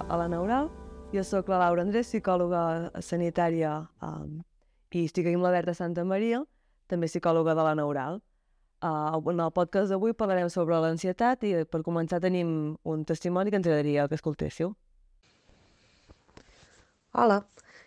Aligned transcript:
a 0.00 0.16
la 0.16 0.28
Neural. 0.28 0.70
Jo 1.12 1.24
sóc 1.24 1.48
la 1.52 1.58
Laura 1.60 1.84
Andrés, 1.84 2.08
psicòloga 2.08 2.90
sanitària 3.04 3.74
um, 4.00 4.40
i 4.92 5.04
estic 5.04 5.26
aquí 5.26 5.36
amb 5.36 5.44
la 5.44 5.52
Berta 5.52 5.74
Santa 5.76 6.04
Maria, 6.08 6.40
també 6.88 7.08
psicòloga 7.10 7.54
de 7.58 7.66
la 7.66 7.74
Neural. 7.76 8.20
Uh, 8.82 9.20
en 9.30 9.40
el 9.44 9.52
podcast 9.54 9.92
d'avui 9.92 10.14
parlarem 10.18 10.48
sobre 10.50 10.80
l'ansietat 10.82 11.44
i 11.46 11.52
per 11.70 11.84
començar 11.86 12.18
tenim 12.20 12.74
un 12.82 13.04
testimoni 13.06 13.52
que 13.52 13.60
ens 13.60 13.68
agradaria 13.68 14.08
que 14.08 14.18
escoltéssiu. 14.18 14.72
Hola, 17.12 17.42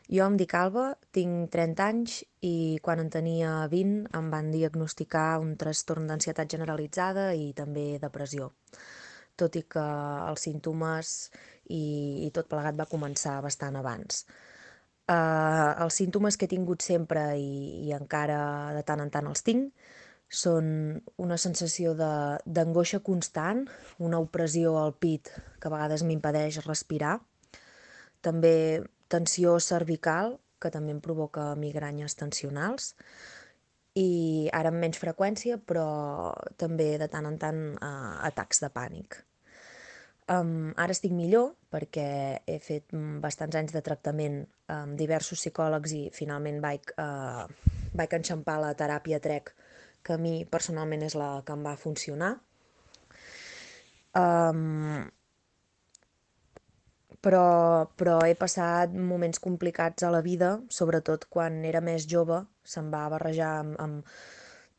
jo 0.06 0.22
em 0.30 0.38
dic 0.38 0.54
Alba, 0.54 0.86
tinc 1.18 1.50
30 1.50 1.86
anys 1.90 2.20
i 2.46 2.78
quan 2.86 3.02
en 3.02 3.10
tenia 3.10 3.66
20 3.72 4.14
em 4.20 4.30
van 4.30 4.52
diagnosticar 4.54 5.40
un 5.42 5.56
trastorn 5.58 6.06
d'ansietat 6.06 6.52
generalitzada 6.54 7.32
i 7.34 7.50
també 7.58 7.98
depressió. 7.98 8.52
Tot 9.36 9.58
i 9.58 9.64
que 9.66 9.82
els 10.30 10.46
símptomes 10.46 11.16
i, 11.70 12.26
i 12.26 12.32
tot 12.36 12.50
plegat 12.52 12.78
va 12.78 12.90
començar 12.90 13.40
bastant 13.46 13.78
abans. 13.80 14.26
Uh, 15.06 15.76
els 15.86 16.00
símptomes 16.02 16.38
que 16.38 16.48
he 16.48 16.52
tingut 16.52 16.82
sempre 16.82 17.28
i, 17.38 17.86
i 17.86 17.94
encara 17.94 18.74
de 18.74 18.82
tant 18.88 19.04
en 19.04 19.12
tant 19.14 19.28
els 19.30 19.46
tinc 19.46 19.70
són 20.34 20.66
una 21.22 21.38
sensació 21.38 21.94
d'angoixa 21.94 23.00
constant, 23.06 23.68
una 24.02 24.20
opressió 24.20 24.74
al 24.82 24.96
pit 24.98 25.30
que 25.62 25.70
a 25.70 25.74
vegades 25.74 26.04
m'impedeix 26.04 26.64
respirar, 26.66 27.20
també 28.26 28.82
tensió 29.08 29.60
cervical, 29.62 30.40
que 30.60 30.72
també 30.74 30.96
em 30.96 31.02
provoca 31.04 31.54
migranyes 31.60 32.18
tensionals, 32.18 32.96
i 33.96 34.50
ara 34.52 34.72
amb 34.74 34.82
menys 34.82 35.00
freqüència, 35.00 35.60
però 35.62 36.34
també 36.60 36.96
de 37.00 37.08
tant 37.12 37.30
en 37.30 37.38
tant 37.40 37.62
eh, 37.78 38.14
atacs 38.28 38.60
de 38.66 38.72
pànic. 38.74 39.22
Um, 40.26 40.72
ara 40.82 40.90
estic 40.90 41.12
millor 41.14 41.52
perquè 41.70 42.06
he 42.50 42.56
fet 42.58 42.90
bastants 43.22 43.58
anys 43.60 43.76
de 43.76 43.82
tractament 43.86 44.40
amb 44.74 44.98
diversos 44.98 45.38
psicòlegs 45.38 45.94
i 45.94 46.00
finalment 46.16 46.58
vaig, 46.64 46.90
uh, 46.98 47.46
vaig 47.94 48.16
enxampar 48.18 48.56
la 48.64 48.72
teràpia 48.74 49.20
TREC, 49.22 49.52
que 50.02 50.16
a 50.16 50.22
mi 50.22 50.40
personalment 50.50 51.06
és 51.06 51.14
la 51.20 51.30
que 51.46 51.54
em 51.54 51.68
va 51.68 51.76
funcionar. 51.78 52.32
Um, 54.18 55.06
però, 57.22 57.46
però 57.94 58.18
he 58.26 58.34
passat 58.40 58.98
moments 58.98 59.42
complicats 59.46 60.06
a 60.06 60.14
la 60.14 60.26
vida, 60.26 60.56
sobretot 60.74 61.30
quan 61.30 61.62
era 61.70 61.86
més 61.86 62.10
jove, 62.10 62.42
se'm 62.66 62.90
va 62.90 63.06
barrejar 63.14 63.54
amb, 63.62 63.78
amb 63.78 64.18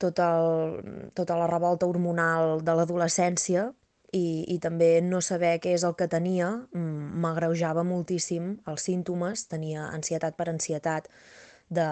tot 0.02 0.18
el, 0.26 1.10
tota 1.14 1.38
la 1.38 1.46
revolta 1.54 1.86
hormonal 1.86 2.64
de 2.66 2.74
l'adolescència 2.74 3.70
i, 4.12 4.44
i 4.54 4.58
també 4.62 5.00
no 5.02 5.20
saber 5.20 5.56
què 5.62 5.74
és 5.74 5.84
el 5.84 5.96
que 5.98 6.08
tenia 6.08 6.50
m'agreujava 6.72 7.84
moltíssim 7.84 8.56
els 8.70 8.86
símptomes, 8.88 9.46
tenia 9.50 9.88
ansietat 9.90 10.36
per 10.36 10.48
ansietat 10.52 11.08
de, 11.68 11.88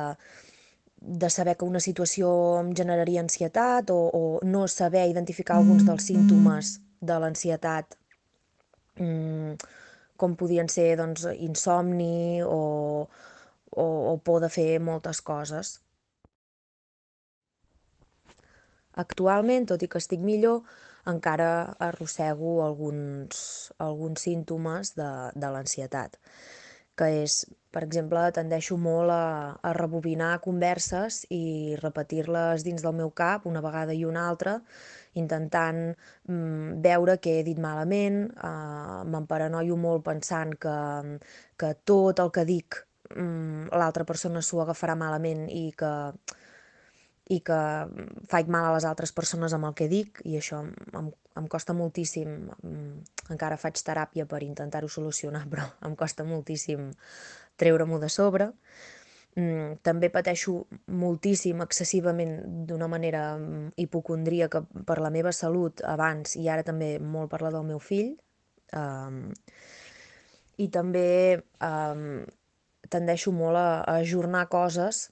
de 1.00 1.30
saber 1.30 1.56
que 1.58 1.66
una 1.66 1.82
situació 1.82 2.30
em 2.60 2.72
generaria 2.76 3.24
ansietat 3.24 3.90
o, 3.90 4.00
o 4.14 4.24
no 4.44 4.66
saber 4.68 5.08
identificar 5.10 5.58
alguns 5.58 5.84
dels 5.88 6.06
símptomes 6.10 6.78
de 7.00 7.18
l'ansietat 7.20 7.98
mm, 9.00 9.56
com 10.16 10.36
podien 10.38 10.70
ser 10.70 10.94
doncs, 11.00 11.26
insomni 11.42 12.42
o, 12.46 13.08
o, 13.74 13.86
o 14.12 14.16
por 14.24 14.40
de 14.44 14.48
fer 14.48 14.78
moltes 14.80 15.20
coses. 15.20 15.80
Actualment, 18.94 19.66
tot 19.66 19.82
i 19.82 19.88
que 19.90 19.98
estic 19.98 20.22
millor, 20.22 20.62
encara 21.10 21.76
arrossego 21.78 22.62
alguns, 22.64 23.72
alguns 23.78 24.24
símptomes 24.26 24.94
de, 24.96 25.10
de 25.34 25.50
l'ansietat, 25.52 26.18
que 26.96 27.08
és, 27.24 27.40
per 27.74 27.82
exemple, 27.84 28.22
tendeixo 28.36 28.76
molt 28.78 29.10
a, 29.10 29.56
a 29.58 29.72
rebobinar 29.76 30.38
converses 30.44 31.24
i 31.34 31.74
repetir-les 31.82 32.64
dins 32.66 32.84
del 32.86 32.94
meu 33.00 33.10
cap 33.10 33.48
una 33.50 33.62
vegada 33.64 33.96
i 33.96 34.04
una 34.06 34.28
altra, 34.28 34.60
intentant 35.18 35.82
mm, 35.90 36.80
veure 36.86 37.18
què 37.22 37.38
he 37.40 37.44
dit 37.46 37.58
malament, 37.58 38.22
eh, 38.30 39.02
m'emparanoio 39.10 39.76
molt 39.76 40.06
pensant 40.06 40.54
que, 40.60 40.78
que 41.58 41.74
tot 41.84 42.22
el 42.22 42.32
que 42.34 42.46
dic 42.48 42.80
mm, 43.10 43.74
l'altra 43.74 44.06
persona 44.06 44.42
s'ho 44.42 44.62
agafarà 44.62 44.96
malament 44.98 45.48
i 45.50 45.66
que, 45.78 45.92
i 47.32 47.40
que 47.40 47.58
faig 48.28 48.50
mal 48.52 48.66
a 48.68 48.72
les 48.74 48.84
altres 48.84 49.12
persones 49.16 49.54
amb 49.56 49.64
el 49.70 49.76
que 49.78 49.88
dic 49.88 50.20
i 50.28 50.36
això 50.36 50.60
em, 50.60 51.08
em 51.40 51.46
costa 51.48 51.72
moltíssim, 51.76 52.34
mm, 52.52 53.30
encara 53.32 53.56
faig 53.60 53.80
teràpia 53.80 54.26
per 54.28 54.42
intentar-ho 54.44 54.88
solucionar, 54.88 55.46
però 55.52 55.64
em 55.86 55.96
costa 55.96 56.24
moltíssim 56.24 56.90
treure-m'ho 57.56 58.00
de 58.02 58.10
sobre. 58.12 58.50
Mm, 59.34 59.80
també 59.82 60.12
pateixo 60.14 60.66
moltíssim, 60.86 61.62
excessivament, 61.64 62.36
d'una 62.68 62.86
manera 62.92 63.24
mm, 63.38 63.72
hipocondríaca 63.82 64.62
per 64.86 65.00
la 65.00 65.10
meva 65.10 65.32
salut 65.32 65.82
abans 65.82 66.36
i 66.36 66.46
ara 66.48 66.62
també 66.62 66.98
molt 67.00 67.32
per 67.32 67.40
la 67.42 67.50
del 67.54 67.66
meu 67.72 67.80
fill. 67.80 68.14
Um, 68.74 69.32
I 70.60 70.68
també 70.70 71.40
um, 71.66 72.22
tendeixo 72.90 73.32
molt 73.34 73.58
a, 73.58 73.82
a 73.82 73.98
ajornar 74.04 74.46
coses 74.52 75.08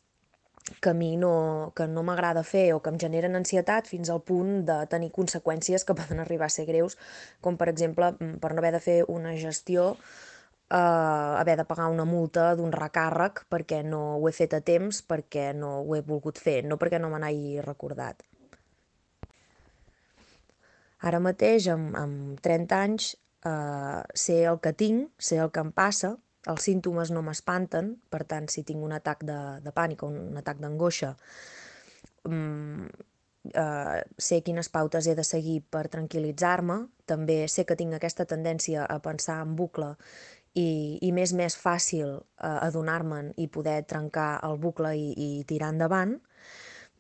que 0.80 0.90
a 0.90 0.94
mi 0.94 1.16
no, 1.16 1.72
que 1.76 1.86
no 1.86 2.02
m'agrada 2.06 2.42
fer 2.46 2.72
o 2.74 2.80
que 2.82 2.92
em 2.92 2.98
generen 3.00 3.36
ansietat 3.38 3.88
fins 3.90 4.10
al 4.10 4.22
punt 4.22 4.62
de 4.68 4.78
tenir 4.92 5.12
conseqüències 5.14 5.84
que 5.84 5.96
poden 6.00 6.20
arribar 6.22 6.48
a 6.48 6.56
ser 6.56 6.66
greus, 6.68 6.98
com 7.40 7.58
per 7.60 7.68
exemple 7.72 8.12
mm, 8.12 8.38
per 8.42 8.52
no 8.52 8.62
haver 8.62 8.76
de 8.78 8.84
fer 8.84 8.98
una 9.08 9.36
gestió 9.36 9.92
eh, 10.72 10.76
haver 11.40 11.56
de 11.56 11.64
pagar 11.64 11.88
una 11.92 12.06
multa 12.08 12.52
d'un 12.56 12.72
recàrrec 12.72 13.44
perquè 13.52 13.82
no 13.84 14.02
ho 14.16 14.28
he 14.28 14.34
fet 14.36 14.56
a 14.56 14.62
temps, 14.64 15.02
perquè 15.04 15.52
no 15.56 15.80
ho 15.82 15.96
he 15.96 16.02
volgut 16.06 16.40
fer, 16.40 16.62
no 16.64 16.78
perquè 16.80 17.00
no 17.02 17.10
me 17.12 17.20
n'hagi 17.22 17.60
recordat. 17.66 18.22
Ara 21.02 21.18
mateix, 21.18 21.66
amb, 21.66 21.96
amb 21.98 22.40
30 22.40 22.78
anys, 22.78 23.14
eh, 23.44 24.02
sé 24.14 24.42
el 24.46 24.60
que 24.62 24.72
tinc, 24.72 25.10
sé 25.18 25.40
el 25.42 25.50
que 25.50 25.64
em 25.64 25.72
passa, 25.74 26.16
els 26.50 26.66
símptomes 26.66 27.12
no 27.14 27.22
m'espanten, 27.22 27.94
per 28.10 28.24
tant, 28.26 28.48
si 28.50 28.64
tinc 28.66 28.82
un 28.82 28.92
atac 28.96 29.22
de, 29.28 29.38
de 29.62 29.72
pànic 29.74 30.02
o 30.02 30.10
un 30.10 30.38
atac 30.40 30.58
d'angoixa, 30.62 31.14
mm, 32.26 32.86
eh, 33.54 34.02
sé 34.18 34.42
quines 34.42 34.68
pautes 34.68 35.06
he 35.06 35.14
de 35.18 35.24
seguir 35.26 35.60
per 35.70 35.86
tranquil·litzar-me, 35.92 36.78
també 37.06 37.42
sé 37.48 37.66
que 37.66 37.78
tinc 37.78 37.94
aquesta 37.94 38.26
tendència 38.26 38.86
a 38.86 38.98
pensar 39.02 39.40
en 39.46 39.54
bucle 39.56 39.94
i, 40.54 40.98
i 41.00 41.12
m'és 41.12 41.32
més 41.32 41.56
fàcil 41.56 42.18
eh, 42.18 42.58
adonar-me'n 42.68 43.32
i 43.36 43.48
poder 43.48 43.82
trencar 43.88 44.36
el 44.48 44.58
bucle 44.58 44.94
i, 44.98 45.08
i 45.16 45.30
tirar 45.48 45.72
endavant. 45.72 46.18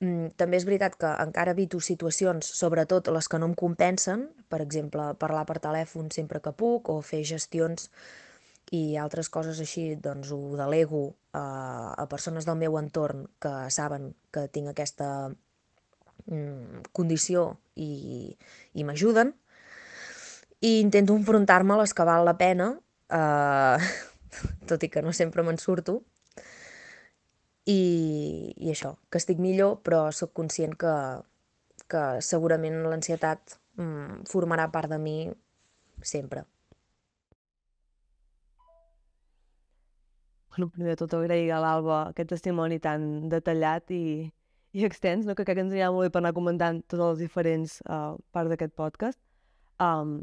Mm, 0.02 0.32
també 0.38 0.58
és 0.58 0.66
veritat 0.66 0.96
que 0.98 1.10
encara 1.22 1.54
evito 1.54 1.78
situacions, 1.80 2.46
sobretot 2.58 3.10
les 3.14 3.28
que 3.28 3.38
no 3.38 3.50
em 3.50 3.54
compensen, 3.58 4.28
per 4.50 4.62
exemple, 4.64 5.12
parlar 5.18 5.44
per 5.46 5.60
telèfon 5.62 6.10
sempre 6.14 6.40
que 6.42 6.54
puc 6.54 6.90
o 6.90 7.00
fer 7.06 7.22
gestions 7.26 7.90
i 8.72 8.96
altres 8.96 9.28
coses 9.28 9.60
així, 9.60 9.92
doncs 10.00 10.30
ho 10.32 10.56
delego 10.56 11.04
a, 11.36 11.92
a 11.92 12.06
persones 12.08 12.46
del 12.48 12.56
meu 12.60 12.78
entorn 12.80 13.26
que 13.42 13.52
saben 13.70 14.14
que 14.32 14.46
tinc 14.48 14.72
aquesta 14.72 15.08
mm, 16.26 16.88
condició 16.96 17.50
i, 17.76 18.32
i 18.72 18.84
m'ajuden 18.88 19.34
i 20.62 20.78
intento 20.80 21.16
enfrontar-me 21.18 21.74
a 21.74 21.82
les 21.82 21.92
que 21.92 22.06
val 22.06 22.24
la 22.24 22.38
pena 22.38 22.70
uh, 23.12 23.92
tot 24.70 24.82
i 24.82 24.88
que 24.88 25.02
no 25.02 25.12
sempre 25.12 25.44
me'n 25.44 25.60
surto. 25.60 26.00
I, 27.68 28.54
I 28.56 28.72
això, 28.72 28.96
que 29.10 29.20
estic 29.20 29.38
millor, 29.42 29.76
però 29.86 30.08
sóc 30.14 30.32
conscient 30.34 30.74
que, 30.78 30.94
que 31.90 32.02
segurament 32.24 32.80
l'ansietat 32.90 33.58
mm, 33.78 34.24
formarà 34.30 34.66
part 34.74 34.90
de 34.90 34.98
mi 35.02 35.16
sempre. 36.02 36.46
Bueno, 40.52 40.68
primer 40.68 40.90
de 40.90 40.96
tot 41.00 41.14
agrair 41.16 41.48
a 41.56 41.58
l'Alba 41.64 41.98
aquest 42.10 42.28
testimoni 42.34 42.76
tan 42.84 43.30
detallat 43.32 43.88
i, 43.88 44.28
i 44.76 44.84
extens, 44.84 45.24
no? 45.24 45.32
que 45.32 45.46
crec 45.48 45.56
que 45.56 45.62
ens 45.64 45.72
anirà 45.72 45.88
molt 45.94 46.04
bé 46.04 46.10
per 46.12 46.20
anar 46.20 46.34
comentant 46.36 46.82
totes 46.92 47.06
les 47.14 47.22
diferents 47.24 47.78
uh, 47.86 48.18
parts 48.36 48.52
d'aquest 48.52 48.74
podcast. 48.76 49.16
Um, 49.80 50.18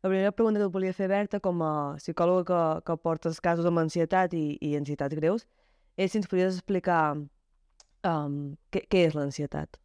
la 0.00 0.08
primera 0.08 0.32
pregunta 0.32 0.62
que 0.62 0.70
et 0.70 0.72
volia 0.72 0.94
fer, 0.96 1.08
Berta, 1.12 1.40
com 1.40 1.60
a 1.60 1.72
psicòloga 2.00 2.46
que, 2.48 2.84
que 2.88 2.96
portes 3.04 3.42
casos 3.44 3.68
amb 3.68 3.82
ansietat 3.82 4.32
i, 4.32 4.56
i 4.64 4.72
ansietats 4.78 5.20
greus, 5.20 5.44
és 6.00 6.12
si 6.12 6.22
ens 6.22 6.32
podries 6.32 6.56
explicar 6.56 7.02
um, 7.16 8.40
què, 8.72 8.86
què 8.88 9.04
és 9.10 9.18
l'ansietat. 9.18 9.76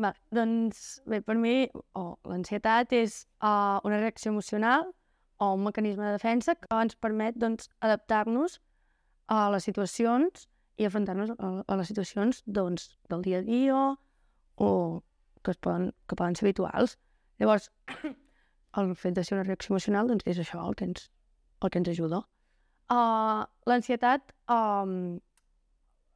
Va, 0.00 0.14
doncs, 0.32 1.02
bé, 1.04 1.20
per 1.20 1.36
mi 1.36 1.68
oh, 1.92 2.14
l'ansietat 2.24 2.96
és 2.96 3.20
uh, 3.44 3.84
una 3.84 4.00
reacció 4.00 4.32
emocional 4.32 4.88
o 5.40 5.52
un 5.58 5.68
mecanisme 5.68 6.08
de 6.08 6.16
defensa 6.16 6.56
que 6.56 6.72
ens 6.72 6.96
permet 6.96 7.36
doncs, 7.36 7.68
adaptar-nos 7.84 8.60
a 9.30 9.44
les 9.54 9.66
situacions 9.68 10.48
i 10.80 10.86
afrontar-nos 10.88 11.30
a, 11.36 11.52
a 11.66 11.78
les 11.78 11.90
situacions 11.92 12.42
doncs, 12.46 12.90
del 13.12 13.22
dia 13.22 13.38
a 13.40 13.46
dia 13.46 13.78
o 14.56 14.70
que, 15.44 15.54
es 15.54 15.60
poden, 15.62 15.90
que 16.08 16.16
poden 16.16 16.36
ser 16.36 16.48
habituals. 16.48 16.98
Llavors, 17.40 17.70
el 18.80 18.92
fet 18.96 19.16
de 19.16 19.24
ser 19.24 19.38
una 19.38 19.46
reacció 19.46 19.74
emocional 19.74 20.10
doncs 20.10 20.26
és 20.30 20.40
això, 20.42 20.62
el 20.66 20.76
que 20.76 20.90
ens 20.90 21.08
el 21.60 21.70
que 21.70 21.80
ens 21.80 21.90
ajuda. 21.92 22.22
Uh, 22.90 23.44
L'ansietat 23.68 24.32
um, 24.50 25.20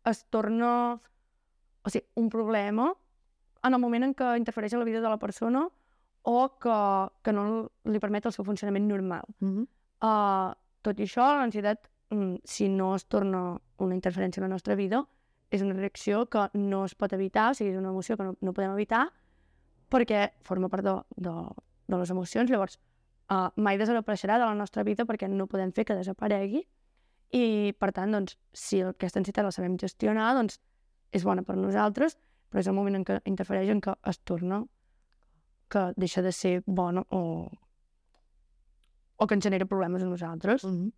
es 0.08 0.24
torna 0.34 0.70
o 1.84 1.92
sigui, 1.92 2.06
un 2.20 2.30
problema 2.32 2.90
en 3.64 3.76
el 3.76 3.80
moment 3.80 4.08
en 4.08 4.14
què 4.16 4.34
interfereix 4.40 4.74
en 4.74 4.82
la 4.82 4.88
vida 4.88 5.02
de 5.04 5.12
la 5.12 5.20
persona 5.20 5.66
o 6.24 6.36
que, 6.60 6.78
que 7.22 7.32
no 7.36 7.44
li 7.84 8.00
permet 8.00 8.26
el 8.26 8.32
seu 8.32 8.44
funcionament 8.44 8.88
normal. 8.88 9.28
Mm 9.40 9.52
-hmm. 9.52 9.66
uh, 10.08 10.54
tot 10.82 10.98
i 10.98 11.04
això, 11.04 11.24
l'ansietat, 11.38 11.88
si 12.44 12.68
no 12.68 12.94
es 12.94 13.06
torna 13.06 13.60
una 13.78 13.94
interferència 13.94 14.40
en 14.40 14.48
la 14.48 14.54
nostra 14.54 14.74
vida, 14.74 15.04
és 15.50 15.62
una 15.62 15.74
reacció 15.74 16.26
que 16.26 16.48
no 16.54 16.84
es 16.84 16.94
pot 16.94 17.12
evitar, 17.12 17.50
o 17.50 17.54
sigui, 17.54 17.72
és 17.72 17.78
una 17.78 17.92
emoció 17.92 18.16
que 18.16 18.26
no, 18.26 18.34
no 18.40 18.54
podem 18.56 18.72
evitar, 18.74 19.06
perquè 19.92 20.32
forma 20.42 20.70
part 20.72 20.84
de, 20.86 20.94
de, 21.16 21.34
de 21.86 22.00
les 22.00 22.10
emocions, 22.10 22.50
llavors 22.50 22.78
uh, 23.30 23.50
mai 23.56 23.78
desapareixerà 23.78 24.38
de 24.40 24.48
la 24.48 24.54
nostra 24.58 24.82
vida 24.82 25.06
perquè 25.06 25.28
no 25.30 25.46
podem 25.50 25.72
fer 25.72 25.86
que 25.86 25.98
desaparegui, 25.98 26.64
i 27.34 27.74
per 27.78 27.90
tant, 27.94 28.14
doncs, 28.14 28.36
si 28.54 28.80
aquesta 28.84 29.20
ansietat 29.20 29.46
la 29.46 29.52
sabem 29.54 29.78
gestionar, 29.80 30.32
doncs 30.36 30.60
és 31.14 31.24
bona 31.26 31.42
per 31.46 31.56
nosaltres, 31.58 32.16
però 32.50 32.62
és 32.62 32.70
el 32.70 32.76
moment 32.76 33.00
en 33.00 33.06
què 33.06 33.18
interfereix 33.26 33.72
en 33.72 33.80
què 33.82 33.94
es 34.10 34.20
torna 34.22 34.62
que 35.70 35.88
deixa 35.98 36.22
de 36.22 36.30
ser 36.32 36.60
bona 36.66 37.02
o, 37.10 37.48
o 39.16 39.26
que 39.26 39.34
ens 39.34 39.46
genera 39.46 39.66
problemes 39.66 40.02
a 40.02 40.06
nosaltres. 40.06 40.64
Mm 40.64 40.70
-hmm. 40.70 40.92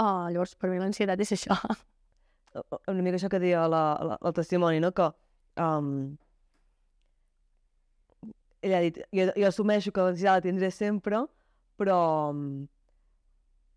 Uh, 0.00 0.28
llavors, 0.32 0.54
per 0.58 0.70
mi 0.70 0.80
l'ansietat 0.80 1.20
és 1.24 1.34
això. 1.36 1.56
Una 2.88 3.02
mica 3.04 3.18
això 3.18 3.30
que 3.32 3.40
deia 3.42 3.66
la, 3.68 3.82
la, 4.00 4.18
el 4.24 4.36
testimoni, 4.36 4.80
no? 4.80 4.92
Que 4.96 5.10
um, 5.60 5.90
ella 8.62 8.78
ha 8.78 8.84
dit, 8.84 9.02
jo, 9.14 9.28
jo 9.36 9.48
assumeixo 9.48 9.92
que 9.92 10.04
l'ansietat 10.06 10.40
la 10.40 10.46
tindré 10.46 10.70
sempre, 10.74 11.24
però, 11.76 11.98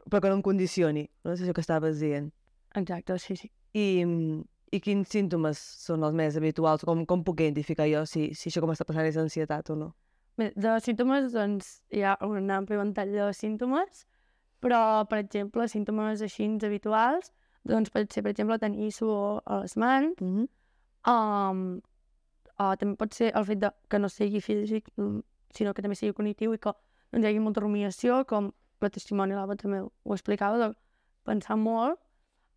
però 0.10 0.22
que 0.24 0.32
no 0.32 0.40
em 0.40 0.46
condicioni, 0.46 1.08
no? 1.26 1.36
És 1.36 1.44
això 1.44 1.56
que 1.56 1.66
estaves 1.66 2.00
dient. 2.04 2.32
Exacte, 2.80 3.18
sí, 3.20 3.36
sí. 3.40 3.50
I, 3.78 4.04
i 4.74 4.80
quins 4.82 5.10
símptomes 5.12 5.60
són 5.86 6.06
els 6.06 6.16
més 6.18 6.38
habituals? 6.38 6.86
Com, 6.88 7.04
com 7.10 7.24
puc 7.26 7.42
identificar 7.44 7.90
jo 7.90 8.06
si, 8.10 8.30
si 8.38 8.50
això 8.50 8.64
que 8.64 8.70
m'està 8.70 8.88
passant 8.88 9.10
és 9.10 9.18
ansietat 9.20 9.74
o 9.74 9.78
no? 9.80 9.90
Bé, 10.40 10.54
de 10.56 10.78
símptomes, 10.86 11.34
doncs, 11.34 11.80
hi 11.92 12.06
ha 12.08 12.16
un 12.24 12.48
ampli 12.56 12.78
ventall 12.80 13.12
de 13.12 13.28
símptomes, 13.36 14.06
però, 14.62 15.06
per 15.10 15.20
exemple, 15.20 15.68
símptomes 15.68 16.22
així 16.22 16.48
habituals, 16.64 17.32
doncs 17.64 17.90
pot 17.90 18.12
ser, 18.12 18.24
per 18.24 18.32
exemple, 18.32 18.58
tenir 18.60 18.92
suor 18.92 19.42
a 19.46 19.62
les 19.62 19.78
mans, 19.78 20.16
Mm 20.22 20.36
-hmm. 20.36 20.48
um, 21.12 21.82
uh, 22.60 22.76
també 22.76 22.96
pot 22.96 23.14
ser 23.14 23.32
el 23.36 23.46
fet 23.46 23.60
de 23.60 23.72
que 23.90 24.00
no 24.00 24.10
sigui 24.10 24.42
físic, 24.42 24.90
mm, 24.98 25.22
sinó 25.56 25.74
que 25.74 25.82
també 25.82 25.96
sigui 25.96 26.14
cognitiu 26.14 26.54
i 26.54 26.58
que 26.58 26.74
doncs, 27.12 27.24
hi 27.24 27.28
hagi 27.28 27.40
molta 27.40 27.62
rumiació, 27.62 28.26
com 28.26 28.52
la 28.82 28.90
testimoni 28.90 29.34
l'Alba 29.34 29.56
també 29.56 29.82
ho 29.82 30.14
explicava, 30.14 30.58
de 30.58 30.76
pensar 31.24 31.58
molt. 31.58 32.00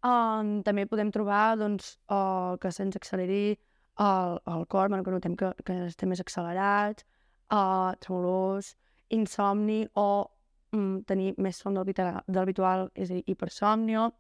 Um, 0.04 0.62
també 0.62 0.86
podem 0.86 1.10
trobar 1.10 1.56
doncs, 1.56 1.98
uh, 2.10 2.56
que 2.58 2.72
se'ns 2.72 2.96
acceleri 2.96 3.56
el, 3.98 4.38
el 4.46 4.66
cor, 4.66 4.88
bueno, 4.88 5.04
que 5.04 5.10
notem 5.10 5.36
que, 5.36 5.52
que 5.64 5.86
estem 5.86 6.08
més 6.08 6.20
accelerats, 6.20 7.04
uh, 7.52 7.92
tremolors, 8.00 8.74
insomni 9.10 9.86
o 9.94 10.26
um, 10.72 11.02
tenir 11.08 11.34
més 11.38 11.56
son 11.56 11.74
del, 11.74 11.92
del 11.92 12.42
habitual, 12.42 12.90
és 12.94 13.10
a 13.10 13.14
dir, 13.14 13.24
hipersòmnio, 13.26 14.10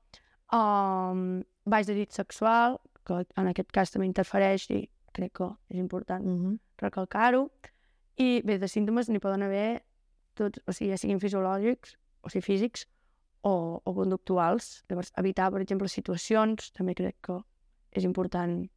um, 0.52 1.42
baix 1.64 1.86
desig 1.88 2.12
sexual, 2.12 2.78
que 3.06 3.24
en 3.36 3.50
aquest 3.50 3.72
cas 3.74 3.90
també 3.90 4.06
interfereix 4.06 4.68
i 4.70 4.84
crec 5.12 5.32
que 5.38 5.48
és 5.70 5.78
important 5.78 6.24
Mm 6.24 6.38
-hmm. 6.38 6.58
recalcar-ho. 6.78 7.50
I 8.16 8.42
bé, 8.44 8.58
de 8.58 8.68
símptomes 8.68 9.08
n'hi 9.08 9.18
poden 9.18 9.42
haver 9.42 9.82
tots, 10.34 10.60
o 10.66 10.72
sigui, 10.72 10.90
ja 10.90 10.96
siguin 10.96 11.20
fisiològics, 11.20 11.96
o 12.22 12.28
sigui, 12.28 12.44
físics, 12.44 12.86
o, 13.42 13.80
o 13.84 13.94
conductuals. 13.94 14.84
Llavors, 14.88 15.12
evitar, 15.16 15.50
per 15.50 15.60
exemple, 15.60 15.88
situacions, 15.88 16.72
també 16.72 16.94
crec 16.94 17.16
que 17.20 17.42
és 17.92 18.04
important 18.04 18.70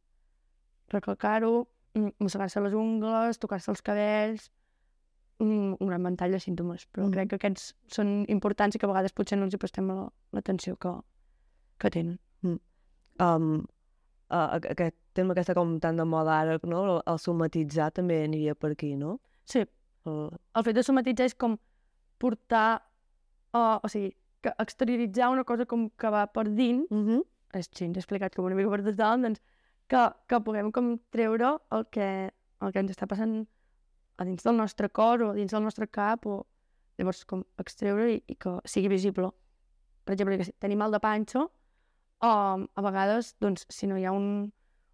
recalcar-ho, 0.88 1.68
mm, 1.94 2.08
mossegar-se 2.18 2.60
les 2.60 2.74
ungles, 2.74 3.38
tocar-se 3.38 3.70
els 3.70 3.82
cabells, 3.82 4.50
mm, 4.50 4.65
un 5.38 5.76
gran 5.80 6.02
ventall 6.02 6.30
de 6.32 6.40
símptomes, 6.40 6.86
però 6.92 7.04
Mhm. 7.04 7.12
crec 7.12 7.28
que 7.28 7.36
aquests 7.36 7.74
són 7.88 8.24
importants 8.28 8.74
i 8.74 8.78
que 8.78 8.86
a 8.86 8.88
vegades 8.88 9.12
potser 9.12 9.36
no 9.38 9.44
els 9.44 9.54
hi 9.54 9.58
prestem 9.58 9.86
la- 9.88 10.10
l'atenció 10.32 10.76
que, 10.76 10.92
que 11.78 11.90
tenen. 11.90 12.18
Um, 13.18 13.64
uh, 14.30 14.58
aquest 14.60 14.94
tema 15.14 15.32
que 15.34 15.40
està 15.40 15.54
com 15.54 15.78
tan 15.80 15.96
de 15.96 16.04
moda 16.04 16.34
ara, 16.40 16.58
no? 16.64 16.82
El, 16.96 17.02
el 17.06 17.18
somatitzar 17.18 17.90
també 17.92 18.24
aniria 18.24 18.54
per 18.54 18.72
aquí, 18.72 18.94
no? 18.94 19.20
Sí, 19.44 19.64
El... 20.04 20.30
el 20.54 20.64
fet 20.64 20.74
de 20.76 20.82
somatitzar 20.82 21.24
és 21.26 21.34
com 21.34 21.56
portar, 22.18 22.82
uh, 23.54 23.78
o 23.82 23.88
sigui, 23.88 24.12
que 24.42 24.52
exterioritzar 24.58 25.30
una 25.32 25.44
cosa 25.44 25.64
com 25.66 25.88
que 25.90 26.10
va 26.10 26.26
per 26.26 26.44
dins, 26.54 26.86
Mm 26.90 27.06
-hmm. 27.06 27.22
és 27.54 27.68
així, 27.72 27.84
ens 27.86 27.96
he 27.96 28.00
explicat 28.00 28.34
com 28.34 28.44
una 28.44 28.54
mica 28.54 28.68
per 28.70 28.82
tothom, 28.84 29.22
doncs 29.22 29.40
que, 29.88 30.10
que 30.28 30.40
puguem 30.40 30.70
com 30.72 30.98
treure 31.10 31.58
el 31.70 31.86
que, 31.90 32.30
el 32.60 32.72
que 32.72 32.78
ens 32.78 32.90
està 32.92 33.06
passant 33.06 33.46
a 34.16 34.24
dins 34.24 34.42
del 34.42 34.56
nostre 34.56 34.88
cor 34.88 35.22
o 35.22 35.32
dins 35.36 35.52
del 35.52 35.62
nostre 35.62 35.86
cap 35.86 36.26
o 36.26 36.44
llavors 36.98 37.24
com 37.28 37.44
extreure 37.60 38.08
i, 38.14 38.22
i 38.26 38.36
que 38.40 38.56
sigui 38.64 38.88
visible. 38.88 39.30
Per 40.06 40.14
exemple, 40.14 40.38
que 40.38 40.46
si 40.48 40.54
tenim 40.62 40.80
mal 40.80 40.94
de 40.94 41.00
panxa, 41.02 41.42
um, 42.24 42.64
a 42.64 42.84
vegades, 42.84 43.34
doncs, 43.42 43.66
si 43.68 43.88
no 43.90 43.98
hi 43.98 44.06
ha 44.06 44.14
un, 44.16 44.52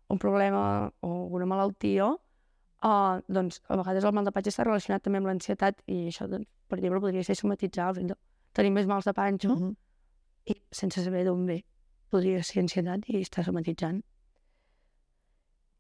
un 0.09 0.19
problema 0.19 0.91
o 1.01 1.13
una 1.39 1.47
malaltia, 1.47 2.09
uh, 2.11 3.21
doncs, 3.29 3.61
a 3.69 3.79
vegades 3.79 4.05
el 4.09 4.17
mal 4.17 4.27
de 4.27 4.35
panxa 4.35 4.55
està 4.55 4.67
relacionat 4.67 5.05
també 5.05 5.23
amb 5.23 5.31
l'ansietat 5.31 5.85
i 5.87 6.07
això, 6.11 6.27
doncs, 6.31 6.49
per 6.69 6.81
exemple, 6.81 7.03
podria 7.05 7.25
ser 7.27 7.37
somatitzar 7.39 7.91
el 7.93 8.01
fet 8.01 8.13
de 8.15 8.19
tenir 8.57 8.73
més 8.75 8.89
mals 8.89 9.05
de 9.09 9.15
panxa 9.15 9.49
Mm 9.49 9.59
-hmm. 9.59 9.77
i 10.47 10.55
sense 10.71 11.05
saber 11.05 11.25
d'on 11.25 11.47
ve. 11.47 11.65
Podria 12.11 12.43
ser 12.43 12.61
ansietat 12.61 13.09
i 13.09 13.21
estar 13.21 13.45
somatitzant. 13.45 14.05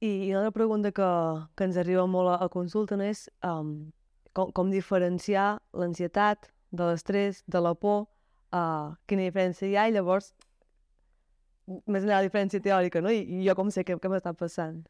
I, 0.02 0.08
I 0.26 0.32
l'altra 0.34 0.50
pregunta 0.50 0.90
que, 0.90 1.08
que 1.54 1.66
ens 1.68 1.78
arriba 1.78 2.06
molt 2.10 2.32
a, 2.32 2.38
a 2.42 2.48
consulta 2.50 2.96
no 2.98 3.06
és 3.06 3.28
um, 3.46 3.92
com, 4.34 4.50
com 4.50 4.72
diferenciar 4.72 5.60
l'ansietat 5.78 6.48
de 6.72 6.88
l'estrès, 6.88 7.42
de 7.46 7.60
la 7.62 7.74
por, 7.78 8.08
uh, 8.50 8.94
quina 9.06 9.28
diferència 9.28 9.68
hi 9.68 9.76
ha 9.76 9.86
i 9.88 9.94
llavors 9.94 10.32
més 11.86 12.02
enllà 12.02 12.16
de 12.16 12.18
la 12.18 12.26
diferència 12.26 12.60
teòrica, 12.64 13.00
no? 13.04 13.12
I, 13.14 13.22
i 13.22 13.44
jo 13.46 13.54
com 13.54 13.70
sé 13.70 13.84
què, 13.86 13.94
què 14.00 14.10
m'està 14.10 14.32
passant. 14.34 14.82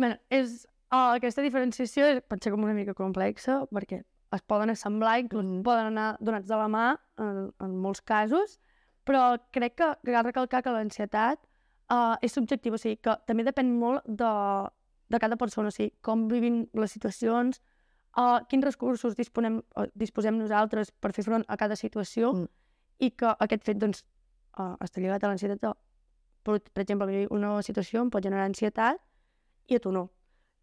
Bé, 0.00 0.14
és, 0.30 0.60
uh, 0.92 1.16
aquesta 1.16 1.42
diferenciació 1.42 2.06
és, 2.06 2.22
pot 2.30 2.38
ser 2.40 2.54
com 2.54 2.62
una 2.64 2.76
mica 2.76 2.94
complexa 2.94 3.64
perquè 3.74 4.04
es 4.30 4.46
poden 4.46 4.70
assemblar, 4.70 5.18
inclús 5.18 5.42
Mhm. 5.42 5.64
poden 5.66 5.90
anar 5.90 6.16
donats 6.20 6.46
de 6.46 6.56
la 6.56 6.68
mà 6.70 6.86
en, 7.18 7.50
en 7.58 7.76
molts 7.82 8.00
casos, 8.00 8.60
però 9.04 9.40
crec 9.50 9.74
que 9.80 9.88
cal 10.06 10.24
recalcar 10.24 10.62
que 10.62 10.70
l'ansietat 10.70 11.42
uh, 11.90 12.16
és 12.22 12.32
subjectiva, 12.32 12.74
o 12.74 12.78
sigui, 12.78 12.96
que 13.02 13.16
també 13.26 13.44
depèn 13.44 13.72
molt 13.78 14.04
de, 14.06 14.30
de 15.10 15.18
cada 15.18 15.36
persona, 15.36 15.68
o 15.68 15.74
sigui, 15.74 15.92
com 16.02 16.28
vivim 16.28 16.66
les 16.74 16.92
situacions, 16.92 17.60
uh, 18.16 18.40
quins 18.48 18.64
recursos 18.64 19.16
disponem, 19.16 19.60
uh, 19.76 19.86
disposem 19.94 20.38
nosaltres 20.38 20.90
per 20.92 21.12
fer 21.12 21.24
front 21.24 21.44
a 21.48 21.56
cada 21.56 21.76
situació 21.76 22.32
Mm. 22.34 22.48
i 23.00 23.10
que 23.10 23.26
aquest 23.38 23.64
fet 23.64 23.78
doncs, 23.78 24.04
uh, 24.58 24.76
està 24.80 25.00
lligat 25.00 25.24
a 25.24 25.28
l'ansietat. 25.28 25.60
de- 25.60 25.74
Per, 26.42 26.58
per 26.72 26.82
exemple, 26.82 27.06
mi 27.06 27.26
una 27.30 27.60
situació 27.62 28.00
em 28.00 28.08
pot 28.10 28.22
generar 28.22 28.46
ansietat 28.46 28.96
i 29.68 29.74
a 29.76 29.78
tu 29.78 29.92
no. 29.92 30.10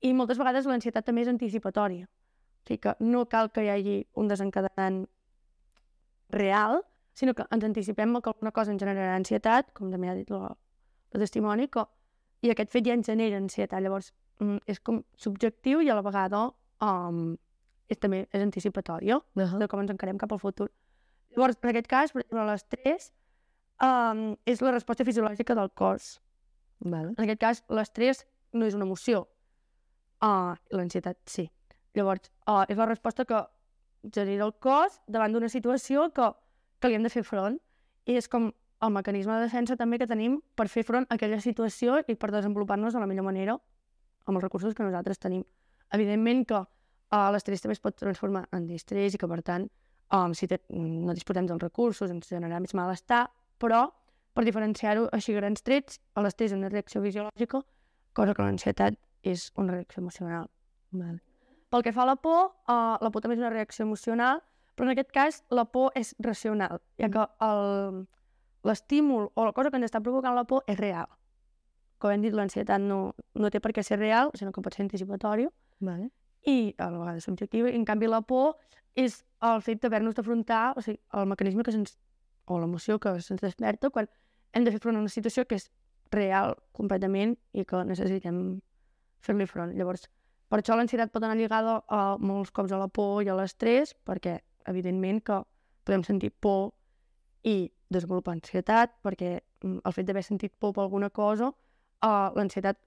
I 0.01 0.13
moltes 0.13 0.37
vegades 0.37 0.65
l'ansietat 0.65 1.05
també 1.05 1.21
és 1.21 1.27
anticipatòria. 1.27 2.05
O 2.05 2.67
sigui 2.67 2.79
que 2.79 2.95
no 2.99 3.25
cal 3.29 3.51
que 3.51 3.63
hi 3.63 3.69
hagi 3.69 4.07
un 4.15 4.27
desencadenant 4.27 5.07
real, 6.29 6.81
sinó 7.13 7.33
que 7.33 7.45
ens 7.49 7.63
anticipem 7.63 8.19
que 8.21 8.29
alguna 8.29 8.51
cosa 8.51 8.71
ens 8.71 8.81
generarà 8.81 9.15
ansietat, 9.15 9.71
com 9.73 9.91
també 9.91 10.09
ha 10.09 10.15
dit 10.15 10.29
la, 10.29 10.55
la 11.17 11.25
testimoni, 11.25 11.67
que, 11.73 11.83
i 12.45 12.53
aquest 12.53 12.71
fet 12.73 12.85
ja 12.85 12.95
ens 12.97 13.09
genera 13.09 13.39
ansietat. 13.41 13.81
Llavors, 13.81 14.13
mm, 14.39 14.63
és 14.69 14.79
com 14.79 15.01
subjectiu 15.17 15.81
i 15.81 15.89
a 15.89 15.97
la 15.97 16.05
vegada 16.05 16.45
um, 16.85 17.35
és, 17.89 17.97
també 17.97 18.27
és 18.31 18.43
anticipatòria 18.43 19.17
Uh 19.17 19.23
-huh. 19.43 19.59
de 19.59 19.67
com 19.67 19.79
ens 19.79 19.91
encarem 19.91 20.17
cap 20.17 20.31
al 20.31 20.39
futur. 20.39 20.69
Llavors, 21.31 21.57
en 21.61 21.69
aquest 21.69 21.87
cas, 21.87 22.11
per 22.11 22.21
exemple, 22.21 22.45
l'estrès 22.45 23.11
um, 23.81 24.35
és 24.45 24.61
la 24.61 24.71
resposta 24.71 25.03
fisiològica 25.03 25.55
del 25.55 25.69
cos. 25.71 26.21
Vale. 26.79 27.13
En 27.17 27.23
aquest 27.23 27.39
cas, 27.39 27.63
l'estrès 27.69 28.25
no 28.53 28.65
és 28.65 28.73
una 28.73 28.85
emoció. 28.85 29.27
Uh, 30.21 30.55
L'ansietat 30.71 31.17
sí. 31.25 31.51
Llavors, 31.93 32.31
uh, 32.47 32.65
és 32.67 32.77
la 32.77 32.85
resposta 32.85 33.25
que 33.25 33.47
genera 34.13 34.45
el 34.45 34.53
cos 34.59 35.01
davant 35.07 35.33
d'una 35.33 35.49
situació 35.49 36.11
que, 36.13 36.31
que 36.79 36.87
li 36.87 36.95
hem 36.95 37.03
de 37.03 37.09
fer 37.09 37.23
front. 37.23 37.59
I 38.05 38.17
és 38.17 38.27
com 38.27 38.53
el 38.81 38.91
mecanisme 38.93 39.33
de 39.33 39.47
defensa 39.47 39.75
també 39.77 39.97
que 39.97 40.07
tenim 40.07 40.39
per 40.55 40.67
fer 40.69 40.83
front 40.85 41.07
a 41.09 41.15
aquella 41.17 41.39
situació 41.41 41.97
i 42.07 42.15
per 42.15 42.29
desenvolupar-nos 42.33 42.93
de 42.93 43.01
la 43.01 43.07
millor 43.09 43.25
manera 43.25 43.57
amb 44.27 44.37
els 44.37 44.43
recursos 44.43 44.75
que 44.75 44.83
nosaltres 44.85 45.19
tenim. 45.19 45.43
Evidentment 45.93 46.43
que 46.45 46.59
uh, 46.59 47.29
l'estrès 47.33 47.63
també 47.63 47.77
es 47.77 47.81
pot 47.83 47.95
transformar 47.97 48.45
en 48.53 48.67
distrés 48.67 49.15
i 49.15 49.21
que, 49.21 49.27
per 49.27 49.41
tant, 49.41 49.69
um, 50.13 50.33
si 50.37 50.47
te, 50.47 50.59
no 50.69 51.15
disposem 51.15 51.47
dels 51.47 51.63
recursos 51.63 52.11
ens 52.11 52.29
generarà 52.29 52.59
més 52.61 52.75
malestar, 52.77 53.25
però 53.57 53.87
per 54.35 54.43
diferenciar-ho 54.45 55.07
així 55.15 55.33
grans 55.33 55.63
trets, 55.65 56.01
l'estrès 56.19 56.51
és 56.51 56.57
una 56.57 56.69
reacció 56.69 57.01
fisiològica, 57.01 57.63
cosa 58.13 58.35
que 58.35 58.43
l'ansietat 58.43 58.99
és 59.23 59.49
una 59.57 59.73
reacció 59.73 60.03
emocional. 60.03 60.51
Vale. 60.91 61.23
Pel 61.71 61.83
que 61.83 61.91
fa 61.95 62.03
a 62.03 62.11
la 62.11 62.15
por, 62.15 62.53
uh, 62.69 62.99
la 63.01 63.09
por 63.11 63.23
també 63.23 63.39
és 63.39 63.41
una 63.41 63.53
reacció 63.55 63.87
emocional, 63.87 64.43
Però 64.77 64.85
en 64.85 64.93
aquest 64.93 65.09
cas 65.09 65.39
la 65.49 65.65
por 65.65 65.95
és 65.97 66.13
racional, 66.21 66.81
ja 67.01 67.09
que 67.09 67.23
el- 67.41 68.03
l'estímul 68.67 69.31
o 69.33 69.45
la 69.47 69.53
cosa 69.55 69.71
que 69.71 69.79
ens 69.79 69.87
està 69.87 70.01
provocant 70.03 70.35
la 70.35 70.45
por 70.49 70.67
és 70.67 70.77
real. 70.79 71.07
Com 71.97 72.13
hem 72.13 72.21
dit, 72.21 72.35
l'ansietat 72.35 72.83
no, 72.83 73.15
no 73.33 73.49
té 73.49 73.61
per 73.63 73.71
què 73.73 73.83
ser 73.83 73.97
real, 73.99 74.31
sinó 74.37 74.51
que 74.53 74.61
pot 74.61 74.75
ser 74.75 74.83
anticipatori 74.85 75.47
Vale. 75.79 76.11
i 76.45 76.75
a 76.77 76.91
la 76.91 76.99
vegada 76.99 77.23
subjectiva. 77.23 77.71
En 77.73 77.85
canvi 77.85 78.09
la 78.11 78.21
por 78.21 78.57
és 78.97 79.23
el 79.45 79.63
fet 79.65 79.81
d'haver-nos 79.81 80.17
d'afrontar, 80.17 80.75
o 80.77 80.83
sigui, 80.83 80.99
el 81.13 81.25
mecanisme 81.29 81.63
que 81.65 81.73
se'ns 81.73 81.97
o 82.47 82.59
l'emoció 82.59 82.99
que 82.99 83.17
se'ns 83.21 83.41
desperta 83.43 83.89
quan 83.89 84.07
hem 84.53 84.63
de 84.65 84.71
fer 84.71 84.79
front 84.81 84.97
a 84.97 85.03
una 85.03 85.11
situació 85.11 85.45
que 85.45 85.57
és 85.59 85.67
real 86.13 86.55
completament 86.73 87.35
i 87.53 87.65
que 87.67 87.83
necessitem 87.85 88.59
fer-li 89.21 89.47
front. 89.49 89.73
Llavors, 89.75 90.07
per 90.47 90.61
això 90.61 90.77
l'ansietat 90.77 91.11
pot 91.11 91.25
anar 91.25 91.37
lligada 91.37 91.81
a 91.91 92.01
molts 92.19 92.53
cops 92.55 92.71
a 92.71 92.79
la 92.79 92.87
por 92.87 93.23
i 93.25 93.29
a 93.29 93.35
l'estrès, 93.35 93.93
perquè 94.07 94.39
evidentment 94.71 95.19
que 95.23 95.41
podem 95.87 96.03
sentir 96.07 96.31
por 96.31 96.71
i 97.47 97.55
desenvolupar 97.89 98.35
ansietat, 98.35 98.97
perquè 99.05 99.37
mm, 99.63 99.79
el 99.87 99.95
fet 99.95 100.07
d'haver 100.07 100.23
sentit 100.25 100.53
por 100.59 100.73
per 100.75 100.83
alguna 100.83 101.09
cosa, 101.09 101.47
uh, 102.03 102.29
l'ansietat, 102.35 102.79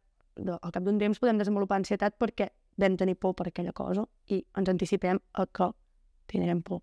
al 0.46 0.72
cap 0.72 0.84
d'un 0.84 0.98
temps 1.00 1.18
podem 1.20 1.40
desenvolupar 1.40 1.80
ansietat 1.80 2.16
perquè 2.20 2.50
vam 2.80 2.96
tenir 2.96 3.16
por 3.20 3.34
per 3.36 3.48
aquella 3.48 3.72
cosa 3.76 4.04
i 4.32 4.40
ens 4.56 4.68
anticipem 4.72 5.18
a 5.34 5.46
que 5.46 5.70
tindrem 6.30 6.60
por. 6.62 6.82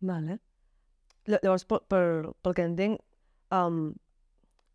Vale. 0.00 0.38
Lla- 1.28 1.40
Llavors, 1.44 1.64
per, 1.68 1.80
per, 1.88 2.02
pel 2.42 2.56
que 2.56 2.64
entenc, 2.66 2.98
um, 3.54 3.92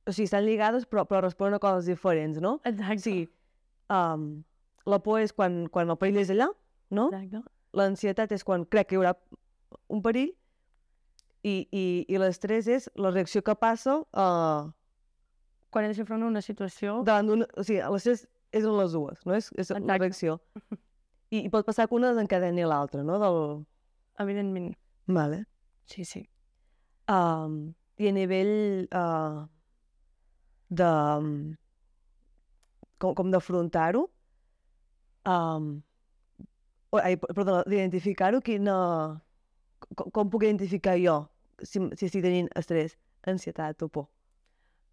o 0.07 0.13
sigui, 0.13 0.29
estan 0.29 0.45
lligades 0.47 0.85
però, 0.87 1.03
però 1.09 1.21
responen 1.25 1.57
a 1.57 1.59
coses 1.59 1.89
diferents, 1.89 2.39
no? 2.41 2.57
Exacte. 2.63 2.95
O 3.01 3.03
sigui, 3.03 3.25
um, 3.91 4.27
la 4.87 5.01
por 5.03 5.19
és 5.19 5.33
quan, 5.35 5.65
quan 5.73 5.91
el 5.91 5.99
perill 5.99 6.21
és 6.23 6.31
allà, 6.31 6.47
no? 6.95 7.09
Exacte. 7.11 7.43
L'ansietat 7.77 8.31
és 8.31 8.45
quan 8.47 8.63
crec 8.65 8.87
que 8.87 8.95
hi 8.95 9.01
haurà 9.01 9.11
un 9.91 10.01
perill 10.01 10.31
i, 11.47 11.53
i, 11.71 11.83
i 12.11 12.19
l'estrès 12.21 12.67
és 12.71 12.89
la 12.99 13.11
reacció 13.13 13.43
que 13.45 13.55
passa 13.59 13.99
uh, 14.01 14.67
Quan 15.71 15.85
he 15.85 15.91
de 15.91 15.97
fer 15.99 16.05
front 16.07 16.23
a 16.23 16.29
una 16.31 16.41
situació... 16.43 17.01
davant 17.07 17.27
d'una... 17.29 17.47
O 17.59 17.63
sigui, 17.67 17.81
l'estrès 17.93 18.23
és 18.55 18.63
en 18.65 18.75
les 18.79 18.93
dues, 18.95 19.19
no? 19.27 19.35
És, 19.35 19.49
és 19.59 19.71
la 19.75 19.97
reacció. 19.99 20.37
I, 21.35 21.41
I 21.43 21.49
pot 21.53 21.67
passar 21.67 21.89
que 21.89 21.97
una 21.97 22.13
desencadeni 22.13 22.63
l'altra, 22.65 23.03
no? 23.03 23.17
Del... 23.21 23.39
Evidentment. 24.23 24.71
Vale. 25.11 25.41
Sí, 25.91 26.05
sí. 26.07 26.23
Um, 27.11 27.59
I 27.99 28.09
a 28.09 28.15
nivell 28.15 28.87
uh, 28.95 29.43
de... 30.81 30.89
com, 33.03 33.13
com 33.19 33.31
d'afrontar-ho, 33.35 34.07
um, 35.27 35.69
o- 36.95 37.03
ai, 37.03 37.19
perdó, 37.19 37.61
d'identificar-ho, 37.67 38.41
quina... 38.41 38.77
Com, 39.93 40.09
com 40.15 40.31
puc 40.31 40.47
identificar 40.47 40.95
jo 40.97 41.19
si, 41.63 41.79
si 41.95 42.05
estic 42.05 42.23
tenint 42.23 42.49
estrès, 42.55 42.97
ansietat 43.27 43.81
o 43.83 43.87
por? 43.89 44.07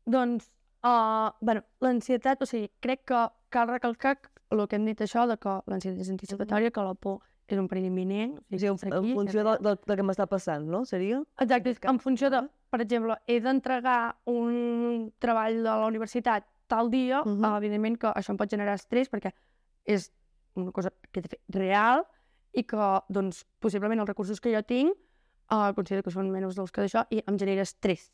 Doncs, 0.07 0.51
uh, 0.85 1.31
bueno, 1.41 1.63
l'ansietat, 1.81 2.43
o 2.43 2.47
sigui, 2.47 2.71
crec 2.81 3.05
que 3.09 3.21
cal 3.51 3.69
recalcar 3.69 4.19
el 4.51 4.67
que 4.69 4.77
hem 4.77 4.85
dit 4.87 5.01
això, 5.01 5.27
de 5.29 5.37
que 5.41 5.55
l'ansietat 5.71 6.01
és 6.05 6.11
anticipatòria, 6.13 6.71
que 6.71 6.83
la 6.85 6.95
por 6.95 7.21
és 7.49 7.59
un 7.61 7.67
perill 7.69 7.87
imminent. 7.91 8.37
O 8.39 8.57
sigui, 8.59 8.69
en, 8.73 8.79
en 8.89 8.93
aquí, 8.99 9.11
és 9.13 9.17
funció 9.19 9.45
del, 9.45 9.59
del, 9.65 9.79
del 9.87 9.97
que 10.01 10.05
m'està 10.07 10.27
passant, 10.31 10.65
no? 10.71 10.85
Seria? 10.89 11.23
Exacte, 11.41 11.71
és 11.75 11.81
que- 11.81 11.89
en 11.91 11.99
funció 12.01 12.31
de, 12.31 12.43
per 12.71 12.81
exemple, 12.85 13.17
he 13.27 13.41
d'entregar 13.41 14.17
un 14.31 15.13
treball 15.19 15.57
de 15.63 15.69
la 15.69 15.87
universitat 15.87 16.47
tal 16.67 16.91
dia, 16.91 17.21
uh 17.23 17.29
Mhm. 17.29 17.57
evidentment 17.59 17.99
que 18.01 18.07
això 18.09 18.31
em 18.31 18.37
pot 18.41 18.49
generar 18.51 18.75
estrès 18.75 19.11
perquè 19.11 19.33
és 19.85 20.11
una 20.57 20.73
cosa 20.73 20.91
que 21.13 21.21
he 21.21 21.23
de 21.23 21.29
fer 21.29 21.41
real 21.49 22.07
i 22.53 22.63
que, 22.63 22.77
doncs, 23.09 23.45
possiblement 23.59 24.01
els 24.01 24.09
recursos 24.09 24.41
que 24.41 24.53
jo 24.55 24.63
tinc 24.63 24.95
uh, 25.51 25.73
considero 25.77 26.05
que 26.07 26.13
són 26.15 26.31
menys 26.33 26.57
dels 26.59 26.73
que 26.73 26.85
d'això 26.85 27.05
i 27.11 27.23
em 27.27 27.39
genera 27.41 27.65
estrès. 27.67 28.11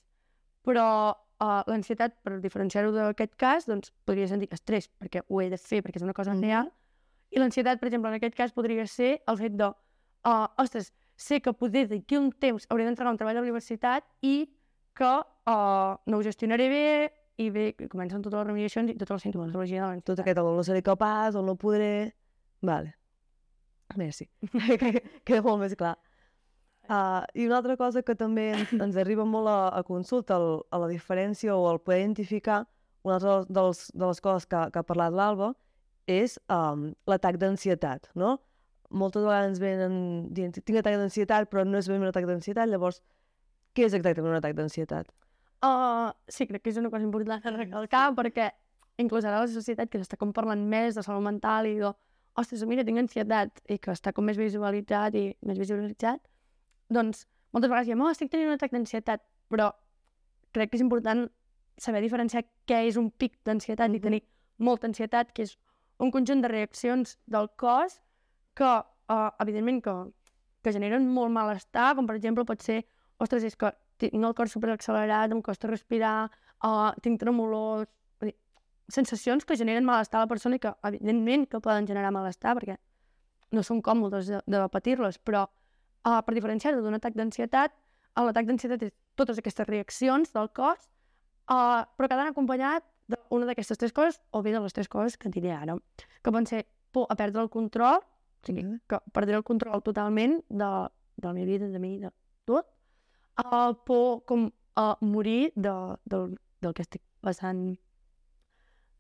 Però 0.67 0.87
uh, 1.11 1.63
l'ansietat, 1.71 2.19
per 2.25 2.39
diferenciar-ho 2.43 2.93
d'aquest 2.95 3.37
cas, 3.41 3.69
doncs, 3.71 3.95
podria 4.05 4.29
sentir 4.31 4.51
estrès 4.55 4.91
perquè 5.01 5.25
ho 5.29 5.41
he 5.41 5.49
de 5.53 5.59
fer, 5.61 5.83
perquè 5.85 6.01
és 6.01 6.07
una 6.07 6.17
cosa 6.17 6.37
real, 6.37 6.71
i 7.31 7.39
l'ansietat, 7.39 7.79
per 7.79 7.89
exemple, 7.89 8.11
en 8.11 8.19
aquest 8.19 8.35
cas 8.35 8.53
podria 8.53 8.87
ser 8.91 9.21
el 9.31 9.39
fet 9.39 9.55
de, 9.59 9.71
uh, 10.27 10.47
ostres, 10.59 10.91
sé 11.21 11.41
que 11.45 11.53
poder 11.53 11.87
d'aquí 11.89 12.17
a 12.17 12.21
un 12.21 12.31
temps 12.33 12.67
hauré 12.69 12.87
d'entregar 12.87 13.13
un 13.13 13.21
treball 13.21 13.37
a 13.37 13.41
la 13.41 13.47
universitat 13.47 14.07
i 14.27 14.51
que 14.97 15.11
uh, 15.21 15.97
no 16.07 16.19
ho 16.19 16.23
gestionaré 16.27 16.69
bé 16.73 16.87
i 17.41 17.49
bé, 17.55 17.67
comencen 17.89 18.21
totes 18.25 18.41
les 18.41 18.49
remediacions 18.49 18.91
i 18.91 18.97
tota 19.01 19.17
la 19.17 19.23
sintomatologia 19.23 19.87
de 19.95 20.03
Tot 20.05 20.21
aquest, 20.21 20.41
o 20.43 20.57
no 20.57 20.65
seré 20.67 20.83
capaç, 20.83 21.39
o 21.39 21.45
no 21.45 21.57
podré... 21.57 22.13
Vale. 22.61 22.97
Merci. 23.97 24.29
Queda 25.27 25.43
molt 25.47 25.63
més 25.63 25.77
clar. 25.79 25.97
Uh, 26.89 27.23
I 27.35 27.47
una 27.47 27.61
altra 27.61 27.77
cosa 27.79 28.03
que 28.03 28.17
també 28.19 28.49
ens, 28.55 28.73
ens 28.75 28.97
arriba 28.99 29.25
molt 29.29 29.51
a, 29.51 29.59
a 29.79 29.83
consulta, 29.87 30.39
el, 30.41 30.63
a 30.75 30.81
la 30.83 30.89
diferència 30.91 31.55
o 31.55 31.69
el 31.71 31.79
poder 31.85 32.01
identificar, 32.01 32.65
una 33.07 33.17
altra 33.19 33.37
de 33.47 33.67
les, 33.69 33.85
de 33.95 34.07
les 34.07 34.21
coses 34.21 34.47
que, 34.47 34.65
que 34.73 34.81
ha 34.81 34.87
parlat 34.87 35.15
l'Alba, 35.15 35.53
és 36.11 36.37
um, 36.51 36.91
l'atac 37.07 37.39
d'ansietat, 37.41 38.11
no? 38.19 38.39
Moltes 38.91 39.23
vegades 39.23 39.53
ens 39.53 39.63
venen 39.63 39.95
dient, 40.35 40.57
tinc 40.57 40.81
atac 40.81 40.99
d'ansietat, 40.99 41.47
però 41.53 41.63
no 41.65 41.79
és 41.79 41.89
ben 41.89 42.03
un 42.03 42.11
atac 42.11 42.27
d'ansietat, 42.27 42.67
llavors, 42.73 42.99
què 43.77 43.87
és 43.87 43.95
exactament 43.95 44.33
un 44.33 44.41
atac 44.41 44.57
d'ansietat? 44.59 45.13
Uh, 45.63 46.11
sí, 46.27 46.47
crec 46.49 46.65
que 46.65 46.73
és 46.73 46.81
una 46.81 46.91
cosa 46.91 47.05
important 47.05 47.45
a 47.45 47.53
recalcar 47.53 48.07
perquè 48.17 48.49
inclús 49.01 49.27
ara 49.29 49.43
la 49.43 49.51
societat 49.53 49.91
que 49.93 50.01
s'està 50.01 50.17
com 50.21 50.33
parlant 50.33 50.63
més 50.73 50.97
de 50.97 51.05
salut 51.05 51.23
mental 51.25 51.69
i 51.69 51.75
de 51.79 51.91
ostres, 52.41 52.65
mira, 52.69 52.85
tinc 52.87 53.03
ansietat 53.03 53.61
i 53.69 53.77
que 53.79 53.93
està 53.93 54.15
com 54.17 54.25
més 54.25 54.41
visualitzat 54.41 55.17
i 55.21 55.25
més 55.47 55.61
visualitzat, 55.61 56.23
doncs 56.91 57.27
moltes 57.55 57.71
vegades 57.71 57.89
diem, 57.89 58.03
oh, 58.03 58.11
estic 58.11 58.31
tenint 58.31 58.51
un 58.51 58.59
atac 58.59 58.75
d'ansietat, 58.75 59.23
però 59.51 59.71
crec 60.55 60.71
que 60.71 60.79
és 60.79 60.85
important 60.85 61.29
saber 61.81 62.03
diferenciar 62.05 62.45
què 62.69 62.85
és 62.89 62.99
un 63.01 63.11
pic 63.11 63.39
d'ansietat 63.47 63.89
i 63.89 63.99
Mhm. 63.99 64.03
tenir 64.03 64.23
molta 64.59 64.87
ansietat, 64.87 65.33
que 65.33 65.43
és 65.43 65.59
un 65.99 66.11
conjunt 66.11 66.43
de 66.43 66.49
reaccions 66.49 67.19
del 67.27 67.49
cos 67.57 68.01
que, 68.55 68.65
uh, 68.65 69.31
evidentment, 69.41 69.83
que, 69.83 70.13
que 70.63 70.73
generen 70.73 71.09
molt 71.09 71.33
malestar, 71.33 71.95
com 71.97 72.07
per 72.07 72.17
exemple 72.17 72.45
pot 72.45 72.61
ser, 72.63 72.85
ostres, 73.19 73.45
és 73.45 73.57
que 73.57 73.73
tinc 73.99 74.25
el 74.25 74.35
cor 74.35 74.49
superaccelerat, 74.49 75.33
em 75.33 75.43
costa 75.43 75.69
respirar, 75.69 76.31
uh, 76.65 76.93
tinc 77.03 77.21
tremolors... 77.21 77.89
Dir, 78.21 78.35
sensacions 78.89 79.45
que 79.45 79.57
generen 79.57 79.85
malestar 79.85 80.21
a 80.21 80.25
la 80.25 80.29
persona 80.29 80.57
i 80.57 80.59
que, 80.59 80.73
evidentment, 80.83 81.47
que 81.49 81.61
poden 81.61 81.87
generar 81.87 82.11
malestar 82.13 82.57
perquè 82.57 82.77
no 83.53 83.63
són 83.63 83.83
còmodes 83.83 84.27
de, 84.27 84.41
de 84.47 84.69
patir-les, 84.69 85.19
però 85.19 85.47
uh, 86.05 86.21
per 86.23 86.35
diferenciar-ho 86.35 86.83
d'un 86.83 86.95
atac 86.95 87.15
d'ansietat, 87.15 87.75
uh, 88.17 88.25
l'atac 88.25 88.47
d'ansietat 88.47 88.83
és 88.83 88.93
totes 89.17 89.39
aquestes 89.39 89.67
reaccions 89.69 90.33
del 90.33 90.51
cos, 90.57 90.89
uh, 91.51 91.85
però 91.97 92.09
que 92.09 92.15
han 92.15 92.33
acompanyat 92.33 92.85
d'una 93.11 93.47
d'aquestes 93.47 93.79
tres 93.79 93.93
coses, 93.93 94.21
o 94.31 94.43
bé 94.43 94.53
de 94.53 94.61
les 94.61 94.73
tres 94.73 94.89
coses 94.89 95.17
que 95.19 95.29
diré 95.29 95.53
ara, 95.53 95.77
que 96.23 96.31
poden 96.31 96.47
ser 96.47 96.67
por 96.93 97.07
a 97.11 97.17
perdre 97.17 97.43
el 97.43 97.51
control, 97.51 97.99
o 98.01 98.47
sigui, 98.47 98.63
Mhm. 98.65 98.81
que 98.89 98.99
perdré 99.13 99.35
el 99.37 99.45
control 99.45 99.83
totalment 99.83 100.43
de, 100.49 100.71
de 101.17 101.27
la 101.29 101.33
meva 101.35 101.47
vida, 101.47 101.69
de 101.69 101.79
mi, 101.79 101.99
de 101.99 102.11
tot, 102.47 102.67
uh, 103.45 103.75
por 103.85 104.25
com 104.25 104.51
a 104.77 104.97
morir 105.01 105.53
de, 105.57 105.97
del, 106.05 106.39
del 106.61 106.73
que 106.75 106.83
estic 106.83 107.03
passant, 107.21 107.77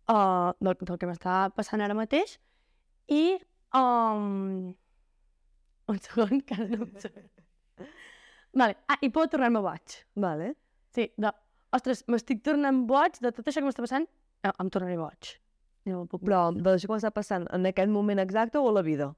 uh, 0.08 0.52
del, 0.60 0.74
del 0.80 0.98
que 0.98 1.06
m'està 1.06 1.50
passant 1.54 1.80
ara 1.80 1.94
mateix, 1.94 2.38
i 3.08 3.38
um, 3.74 4.74
un 5.92 5.98
segon, 6.04 6.40
que 6.46 6.56
no 6.62 6.84
em 6.86 6.92
surt. 7.02 7.44
Vale. 8.54 8.76
Ah, 8.90 8.98
i 9.02 9.10
por 9.14 9.28
tornar-me 9.30 9.60
boig. 9.62 9.96
Vale. 10.18 10.54
Sí, 10.94 11.06
de, 11.22 11.30
ostres, 11.76 12.02
m'estic 12.10 12.42
tornant 12.46 12.82
boig 12.88 13.20
de 13.22 13.30
tot 13.32 13.46
això 13.46 13.62
que 13.62 13.68
m'està 13.68 13.84
passant, 13.84 14.06
eh, 14.42 14.50
em 14.58 14.70
tornaré 14.74 14.96
boig. 14.98 15.34
No, 15.90 16.02
puc... 16.10 16.24
Però 16.26 16.48
d'això 16.54 16.88
que 16.90 16.96
m'està 16.96 17.12
passant 17.14 17.46
en 17.54 17.68
aquest 17.70 17.90
moment 17.94 18.18
exacte 18.22 18.58
o 18.58 18.66
a 18.68 18.74
la 18.74 18.82
vida? 18.86 19.12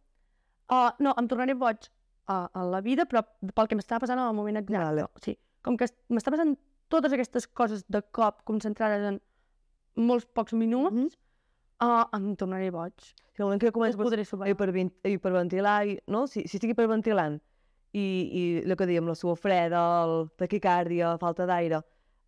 Uh, 0.73 0.91
no, 1.03 1.15
em 1.19 1.29
tornaré 1.29 1.57
boig 1.59 1.89
a, 2.31 2.45
a 2.53 2.67
la 2.69 2.81
vida, 2.85 3.07
però 3.09 3.25
pel 3.57 3.69
que 3.71 3.77
m'està 3.79 3.99
passant 4.03 4.21
en 4.21 4.29
el 4.29 4.37
moment 4.37 4.61
exacte. 4.61 4.85
Vale. 4.85 5.09
Sí, 5.25 5.35
com 5.65 5.77
que 5.81 5.89
es- 5.89 5.97
m'està 6.13 6.31
passant 6.35 6.55
totes 6.93 7.13
aquestes 7.17 7.49
coses 7.49 7.87
de 7.89 8.03
cop 8.15 8.45
concentrades 8.49 9.09
en 9.15 9.19
molts 9.97 10.29
pocs 10.37 10.53
minuts, 10.53 10.93
Mhm. 10.95 11.09
Uh, 11.83 12.05
em 12.17 12.33
tornaré 12.39 12.71
boig. 12.75 12.95
Si 13.33 13.41
el 13.43 13.47
moment 13.49 13.61
que 13.61 13.71
No 13.71 13.77
començo 13.77 13.99
a 13.99 14.05
podré 14.05 14.25
superar. 14.29 14.51
hipervent 14.53 14.93
hiperventilar, 15.09 15.79
i, 15.89 15.99
no? 16.07 16.27
Si, 16.31 16.45
si 16.47 16.59
estic 16.59 16.75
hiperventilant 16.75 17.39
i, 17.93 18.03
i 18.03 18.43
el 18.65 18.77
que 18.77 18.87
dèiem, 18.89 19.07
la 19.09 19.15
suor 19.19 19.37
freda, 19.41 19.81
el 20.05 20.29
taquicàrdia, 20.41 21.17
falta 21.21 21.47
d'aire, 21.49 21.83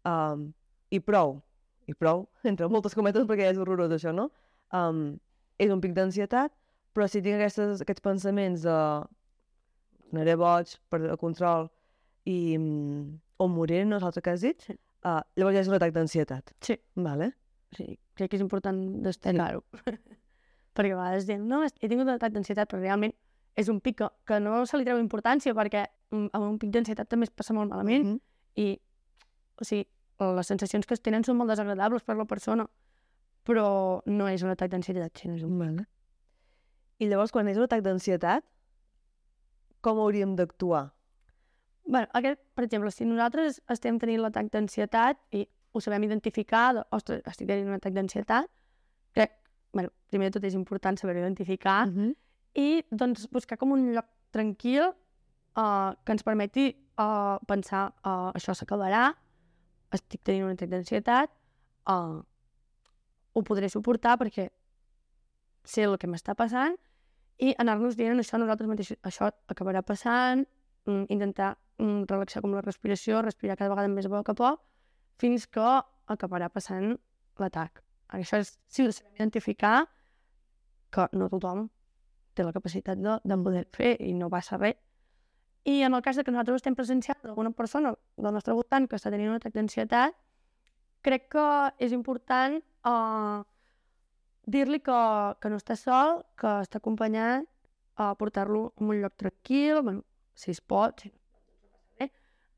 um, 0.04 0.48
i 0.90 1.00
prou, 1.00 1.38
i 1.88 1.94
prou, 1.94 2.26
entre 2.50 2.68
moltes 2.72 2.94
cometes 2.96 3.24
perquè 3.28 3.50
és 3.52 3.58
horrorós 3.60 3.92
això, 3.96 4.12
no? 4.16 4.30
Um, 4.72 5.18
és 5.60 5.70
un 5.70 5.80
pic 5.80 5.92
d'ansietat, 5.96 6.52
però 6.94 7.06
si 7.08 7.20
tinc 7.22 7.36
aquestes, 7.38 7.80
aquests 7.84 8.02
pensaments 8.04 8.62
de 8.66 8.78
anaré 10.14 10.36
boig, 10.38 10.76
perdre 10.90 11.10
el 11.14 11.18
control, 11.20 11.68
i, 12.24 12.56
o 13.36 13.48
morir, 13.50 13.84
no 13.88 13.98
és 13.98 14.04
l'altre 14.04 14.22
que 14.24 14.30
has 14.34 14.44
dit, 14.46 14.60
Sí. 14.62 14.76
uh, 15.04 15.20
llavors 15.36 15.56
ja 15.56 15.60
és 15.64 15.68
un 15.68 15.74
atac 15.78 15.92
d'ansietat. 15.92 16.54
Sí. 16.64 16.76
Vale? 16.96 17.32
Sí, 17.74 17.98
crec 18.14 18.30
que 18.30 18.38
és 18.38 18.44
important 18.44 18.78
destacar-ho. 19.04 19.62
Perquè 20.74 20.92
a 20.94 20.98
vegades 20.98 21.26
diem, 21.26 21.44
no, 21.46 21.62
he 21.64 21.88
tingut 21.88 22.06
un 22.06 22.14
atac 22.16 22.32
d'ansietat, 22.34 22.70
però 22.70 22.80
realment 22.82 23.14
és 23.56 23.68
un 23.70 23.78
pic 23.80 24.00
que, 24.00 24.08
que 24.26 24.40
no 24.42 24.64
se 24.66 24.78
li 24.78 24.86
treu 24.86 24.98
importància 24.98 25.54
perquè 25.54 25.84
mm, 26.10 26.32
amb 26.34 26.48
un 26.48 26.56
pic 26.58 26.72
d'ansietat 26.74 27.06
també 27.10 27.28
es 27.28 27.30
passa 27.30 27.54
molt 27.54 27.70
malament 27.70 28.08
Mhm. 28.08 28.18
i, 28.58 28.80
o 29.60 29.64
sigui, 29.64 29.86
les 30.18 30.46
sensacions 30.46 30.86
que 30.86 30.94
es 30.94 31.02
tenen 31.02 31.22
són 31.26 31.36
molt 31.36 31.50
desagradables 31.50 32.02
per 32.02 32.16
la 32.16 32.24
persona, 32.24 32.66
però 33.44 34.02
no 34.06 34.26
és 34.28 34.42
un 34.42 34.50
atac 34.50 34.70
d'ansietat, 34.70 35.16
sinó 35.18 35.34
és 35.36 35.42
un... 35.46 35.58
Vale. 35.58 35.86
I 36.98 37.06
llavors, 37.10 37.30
quan 37.34 37.48
és 37.50 37.56
un 37.58 37.66
atac 37.66 37.82
d'ansietat, 37.82 38.44
com 39.82 39.98
hauríem 39.98 40.34
d'actuar? 40.38 40.92
Bueno, 41.84 42.08
aquest, 42.14 42.40
per 42.54 42.64
exemple, 42.64 42.90
si 42.90 43.04
nosaltres 43.04 43.60
estem 43.68 43.98
tenint 44.00 44.22
l'atac 44.22 44.48
d'ansietat 44.50 45.18
i 45.36 45.44
ho 45.74 45.82
sabem 45.82 46.06
identificar, 46.06 46.68
de, 46.76 46.84
ostres, 46.94 47.22
estic 47.26 47.48
tenint 47.50 47.72
un 47.72 47.78
atac 47.78 47.94
d'ansietat, 47.96 48.46
crec, 49.16 49.34
bueno, 49.74 49.90
primer 50.10 50.30
de 50.30 50.38
tot 50.38 50.46
és 50.46 50.54
important 50.54 50.98
saber 50.98 51.16
identificar, 51.18 51.86
Mm 51.86 51.94
-hmm. 51.94 52.14
i 52.54 52.84
doncs 52.90 53.26
buscar 53.30 53.58
com 53.58 53.72
un 53.72 53.92
lloc 53.92 54.06
tranquil 54.30 54.82
uh, 55.56 55.92
que 56.04 56.12
ens 56.12 56.22
permeti 56.22 56.76
uh, 56.98 57.38
pensar 57.46 57.92
uh, 58.04 58.30
això 58.34 58.54
s'acabarà, 58.54 59.14
estic 59.90 60.22
tenint 60.22 60.44
un 60.44 60.52
atac 60.52 60.68
d'ansietat, 60.68 61.30
uh, 61.88 62.22
ho 63.32 63.42
podré 63.42 63.68
suportar 63.68 64.16
perquè 64.18 64.50
sé 65.64 65.82
el 65.82 65.98
que 65.98 66.06
m'està 66.06 66.34
passant 66.34 66.76
i 67.38 67.54
anar-nos 67.58 67.96
dient 67.96 68.20
això 68.20 68.38
nosaltres 68.38 68.68
mateixos, 68.68 68.98
això 69.02 69.30
acabarà 69.50 69.82
passant, 69.82 70.46
mm, 70.86 71.06
intentar 71.08 71.56
mm, 71.78 72.04
relaxar 72.10 72.42
com 72.42 72.54
la 72.54 72.62
respiració, 72.62 73.22
respirar 73.22 73.56
cada 73.56 73.70
vegada 73.70 73.88
més 73.88 74.06
a 74.06 74.12
poc 74.12 74.30
a 74.30 74.34
poc, 74.34 74.60
fins 75.20 75.46
que 75.46 75.66
acabarà 76.10 76.50
passant 76.52 76.96
l'atac. 77.40 77.82
Això 78.14 78.38
és, 78.42 78.54
si 78.68 78.86
ho 78.86 78.92
sabem 78.92 79.16
identificar, 79.16 79.86
que 80.94 81.06
no 81.18 81.28
tothom 81.32 81.68
té 82.34 82.44
la 82.46 82.52
capacitat 82.54 82.98
de, 82.98 83.16
de 83.22 83.38
poder 83.46 83.64
fer 83.74 83.94
i 84.02 84.12
no 84.14 84.30
passa 84.30 84.58
res. 84.60 84.76
I 85.64 85.80
en 85.86 85.96
el 85.96 86.02
cas 86.04 86.18
de 86.18 86.24
que 86.24 86.32
nosaltres 86.34 86.60
estem 86.60 86.76
presenciant 86.76 87.24
alguna 87.24 87.50
persona 87.56 87.94
del 88.20 88.36
nostre 88.36 88.54
voltant 88.54 88.86
que 88.86 88.98
està 88.98 89.10
tenint 89.10 89.32
un 89.32 89.38
atac 89.38 89.54
d'ansietat, 89.54 90.14
crec 91.04 91.30
que 91.32 91.46
és 91.84 91.94
important 91.96 92.58
uh, 92.88 93.40
dir-li 94.44 94.80
que, 94.84 95.00
que 95.40 95.52
no 95.52 95.60
està 95.60 95.76
sol, 95.80 96.20
que 96.40 96.52
està 96.66 96.80
acompanyat, 96.82 97.48
uh, 97.96 98.12
portar-lo 98.20 98.66
a 98.74 98.84
un 98.84 99.00
lloc 99.00 99.16
tranquil, 99.20 99.80
bueno, 99.80 100.04
si 100.36 100.52
es 100.52 100.60
pot, 100.60 101.00
si 101.00 101.08
no, 101.08 101.18
eh? 102.04 102.10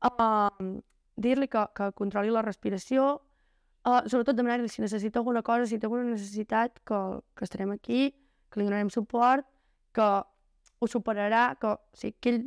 uh, 0.03 0.81
dir-li 1.17 1.49
que, 1.51 1.63
que 1.75 1.91
controli 1.97 2.31
la 2.33 2.43
respiració, 2.45 3.07
uh, 3.87 4.01
sobretot 4.05 4.37
demanar-li 4.37 4.69
si 4.69 4.83
necessita 4.83 5.19
alguna 5.19 5.43
cosa, 5.43 5.67
si 5.67 5.79
té 5.79 5.89
alguna 5.89 6.05
necessitat, 6.11 6.81
que, 6.87 7.01
que 7.35 7.47
estarem 7.47 7.73
aquí, 7.73 8.11
que 8.51 8.61
li 8.61 8.67
donarem 8.67 8.91
suport, 8.93 9.47
que 9.93 10.07
ho 10.79 10.87
superarà, 10.87 11.49
que, 11.59 11.73
o 11.73 11.97
sigui, 11.97 12.15
que 12.21 12.35
ell 12.35 12.45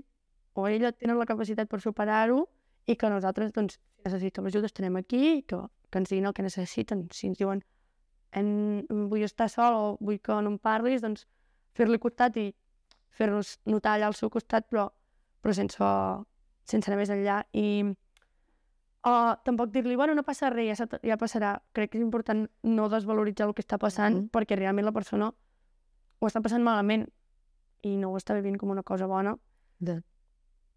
o 0.55 0.67
ella 0.69 0.93
tenen 0.93 1.19
la 1.19 1.27
capacitat 1.27 1.69
per 1.71 1.81
superar-ho 1.81 2.45
i 2.91 2.97
que 2.99 3.11
nosaltres, 3.11 3.53
doncs, 3.55 3.79
si 3.79 4.07
necessitem 4.07 4.49
ajuda, 4.49 4.71
estarem 4.71 4.97
aquí 4.99 5.21
i 5.39 5.43
que, 5.47 5.61
que 5.91 6.00
ens 6.00 6.11
diguin 6.11 6.29
el 6.31 6.35
que 6.35 6.45
necessiten. 6.47 7.07
Si 7.15 7.29
ens 7.31 7.39
diuen 7.39 7.62
en, 8.37 8.49
vull 9.11 9.25
estar 9.27 9.49
sol 9.53 9.77
o 9.77 9.85
vull 10.00 10.21
que 10.23 10.39
no 10.43 10.55
em 10.55 10.59
parlis, 10.59 11.05
doncs 11.05 11.27
fer-li 11.77 12.00
costat 12.03 12.37
i 12.41 12.50
fer-nos 13.17 13.59
notar 13.67 13.97
allà 13.97 14.11
al 14.11 14.19
seu 14.19 14.31
costat, 14.33 14.67
però, 14.71 14.89
però 15.43 15.55
sense, 15.55 15.91
sense 16.65 16.91
anar 16.91 17.00
més 17.03 17.12
enllà. 17.15 17.41
I 17.53 17.67
uh, 19.07 19.35
tampoc 19.45 19.71
dir-li, 19.71 19.97
bueno, 19.97 20.14
no 20.14 20.23
passa 20.23 20.50
res, 20.50 20.78
ja, 20.78 20.87
ja 21.02 21.16
passarà. 21.16 21.54
Crec 21.73 21.90
que 21.92 21.99
és 21.99 22.04
important 22.04 22.47
no 22.62 22.88
desvaloritzar 22.88 23.47
el 23.49 23.54
que 23.54 23.62
està 23.62 23.78
passant, 23.78 24.14
Mhm. 24.16 24.30
perquè 24.30 24.57
realment 24.59 24.85
la 24.87 24.92
persona 24.92 25.33
ho 26.21 26.26
està 26.26 26.42
passant 26.42 26.62
malament 26.62 27.07
i 27.83 27.97
no 27.97 28.11
ho 28.11 28.16
està 28.16 28.35
vivint 28.35 28.59
com 28.59 28.69
una 28.71 28.83
cosa 28.83 29.07
bona 29.07 29.38
De... 29.78 30.02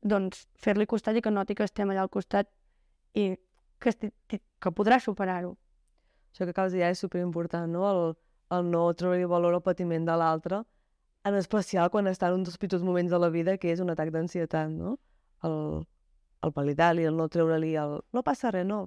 doncs 0.01 0.47
fer-li 0.55 0.85
costat 0.85 1.15
i 1.17 1.21
que 1.21 1.31
noti 1.31 1.55
que 1.55 1.63
estem 1.63 1.89
allà 1.89 2.01
al 2.01 2.09
costat 2.09 2.47
i 3.13 3.35
que, 3.79 3.91
que 4.59 4.71
podrà 4.71 4.99
superar-ho. 4.99 5.57
Això 6.31 6.45
que 6.45 6.51
acabes 6.51 6.71
de 6.71 6.79
dir 6.79 6.85
és 6.87 6.99
superimportant, 6.99 7.67
no? 7.71 7.83
El, 7.89 8.15
el 8.57 8.69
no 8.71 8.93
treure 8.93 9.25
valor 9.27 9.53
al 9.53 9.61
patiment 9.61 10.05
de 10.05 10.15
l'altre, 10.15 10.63
en 11.25 11.35
especial 11.35 11.89
quan 11.91 12.07
està 12.07 12.27
en 12.27 12.39
un 12.39 12.43
dels 12.43 12.57
pitjors 12.57 12.83
moments 12.83 13.11
de 13.11 13.19
la 13.19 13.29
vida, 13.29 13.57
que 13.57 13.71
és 13.71 13.79
un 13.79 13.89
atac 13.89 14.09
d'ansietat, 14.11 14.69
no? 14.69 14.97
El, 15.43 15.85
el 16.43 16.51
validar-li, 16.55 17.07
el 17.07 17.17
no 17.17 17.29
treure-li 17.31 17.73
el... 17.79 17.97
No 18.13 18.23
passa 18.25 18.51
res, 18.51 18.65
no. 18.67 18.85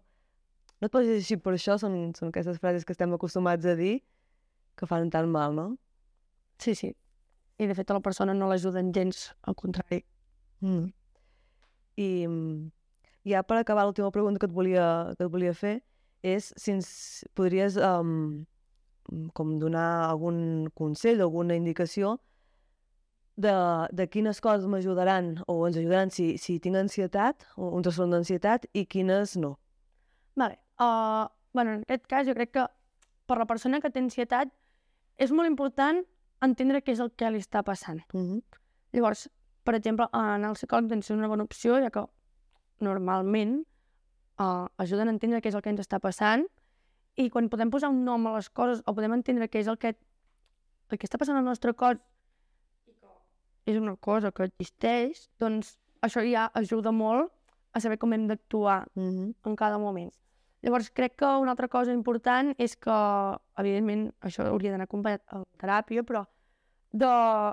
No 0.80 0.88
et 0.88 0.92
posis 0.92 1.22
així 1.22 1.38
per 1.40 1.54
això, 1.56 1.78
són, 1.80 1.96
són 2.18 2.30
aquestes 2.32 2.60
frases 2.60 2.84
que 2.84 2.92
estem 2.92 3.14
acostumats 3.16 3.66
a 3.66 3.74
dir 3.78 3.98
que 4.76 4.88
fan 4.88 5.08
tan 5.10 5.30
mal, 5.32 5.56
no? 5.56 5.70
Sí, 6.60 6.74
sí. 6.76 6.92
I 7.56 7.68
de 7.68 7.76
fet 7.76 7.90
a 7.90 7.96
la 7.96 8.04
persona 8.04 8.34
no 8.36 8.50
l'ajuden 8.50 8.92
gens, 8.92 9.30
al 9.48 9.56
contrari. 9.56 10.02
Mm. 10.60 10.90
I 11.96 12.08
ja 13.26 13.42
per 13.42 13.58
acabar, 13.58 13.86
l'última 13.86 14.12
pregunta 14.12 14.38
que 14.38 14.46
et 14.46 14.52
volia, 14.52 15.14
que 15.16 15.24
et 15.24 15.32
volia 15.32 15.54
fer 15.56 15.80
és 16.26 16.52
si 16.58 16.74
ens 16.74 16.88
podries 17.38 17.76
um, 17.80 18.44
com 19.32 19.56
donar 19.62 20.10
algun 20.10 20.68
consell, 20.74 21.22
alguna 21.22 21.56
indicació 21.56 22.16
de, 23.36 23.52
de 23.92 24.06
quines 24.08 24.40
coses 24.40 24.66
m'ajudaran 24.66 25.36
o 25.46 25.58
ens 25.68 25.76
ajudaran 25.76 26.10
si, 26.10 26.36
si 26.40 26.58
tinc 26.62 26.78
ansietat, 26.80 27.46
o 27.56 27.70
un 27.76 27.84
trastorn 27.84 28.14
d'ansietat, 28.16 28.66
i 28.72 28.86
quines 28.88 29.36
no. 29.40 29.56
Vale. 30.36 30.58
Uh, 30.80 31.28
bueno, 31.52 31.76
en 31.76 31.84
aquest 31.84 32.06
cas 32.08 32.26
jo 32.28 32.34
crec 32.36 32.52
que 32.56 32.66
per 33.26 33.38
la 33.38 33.46
persona 33.48 33.80
que 33.80 33.90
té 33.92 34.00
ansietat 34.00 34.52
és 35.20 35.32
molt 35.32 35.48
important 35.48 36.02
entendre 36.44 36.82
què 36.84 36.92
és 36.92 37.00
el 37.00 37.12
que 37.16 37.30
li 37.32 37.40
està 37.40 37.62
passant. 37.64 38.02
Mm 38.12 38.24
-hmm. 38.24 38.42
Llavors, 38.92 39.28
per 39.64 39.74
exemple, 39.74 40.08
anar 40.12 40.48
al 40.48 40.54
psicòleg 40.54 40.88
doncs, 40.88 41.10
és 41.10 41.16
una 41.16 41.28
bona 41.28 41.44
opció, 41.44 41.80
ja 41.80 41.90
que 41.90 42.04
normalment 42.80 43.64
uh, 44.38 44.66
ajuden 44.76 45.08
a 45.08 45.10
entendre 45.10 45.40
què 45.40 45.48
és 45.48 45.54
el 45.54 45.62
que 45.62 45.70
ens 45.70 45.80
està 45.80 46.00
passant 46.00 46.46
i 47.16 47.30
quan 47.30 47.48
podem 47.48 47.70
posar 47.70 47.90
un 47.90 48.04
nom 48.04 48.26
a 48.26 48.36
les 48.36 48.50
coses 48.50 48.82
o 48.84 48.94
podem 48.94 49.12
entendre 49.12 49.48
què 49.48 49.58
és 49.58 49.66
el 49.66 49.78
que, 49.78 49.96
el 50.90 50.98
que 50.98 51.06
està 51.06 51.18
passant 51.18 51.36
al 51.36 51.44
nostre 51.44 51.72
cos 51.72 51.96
és 53.66 53.76
una 53.76 53.96
cosa 53.96 54.30
que 54.32 54.46
existeix, 54.46 55.26
doncs 55.42 55.76
això 56.06 56.22
ja 56.24 56.46
ajuda 56.54 56.92
molt 56.94 57.32
a 57.74 57.82
saber 57.82 57.98
com 57.98 58.12
hem 58.12 58.26
d'actuar 58.28 58.86
Mm 58.94 59.10
-hmm. 59.10 59.34
en 59.44 59.56
cada 59.56 59.78
moment. 59.78 60.12
Llavors, 60.62 60.90
crec 60.90 61.16
que 61.16 61.26
una 61.26 61.50
altra 61.50 61.68
cosa 61.68 61.92
important 61.92 62.54
és 62.58 62.76
que, 62.76 62.96
evidentment, 63.56 64.12
això 64.20 64.46
hauria 64.46 64.70
d'anar 64.70 64.84
acompanyat 64.84 65.22
a 65.28 65.38
la 65.38 65.44
teràpia, 65.60 66.02
però 66.02 66.24
de, 66.92 67.10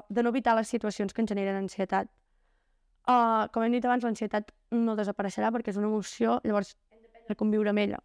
de 0.09 0.23
no 0.23 0.29
evitar 0.29 0.55
les 0.55 0.67
situacions 0.67 1.13
que 1.13 1.21
ens 1.21 1.29
generen 1.29 1.55
ansietat. 1.55 2.09
Uh, 3.03 3.49
com 3.51 3.63
hem 3.63 3.71
dit 3.71 3.85
abans, 3.85 4.03
l'ansietat 4.03 4.51
no 4.71 4.95
desapareixerà 4.95 5.51
perquè 5.51 5.69
és 5.69 5.77
una 5.77 5.87
emoció, 5.87 6.39
llavors 6.43 6.77
hem 6.91 7.35
a 7.35 7.35
conviure 7.35 7.69
amb 7.69 7.79
ella. 7.79 7.99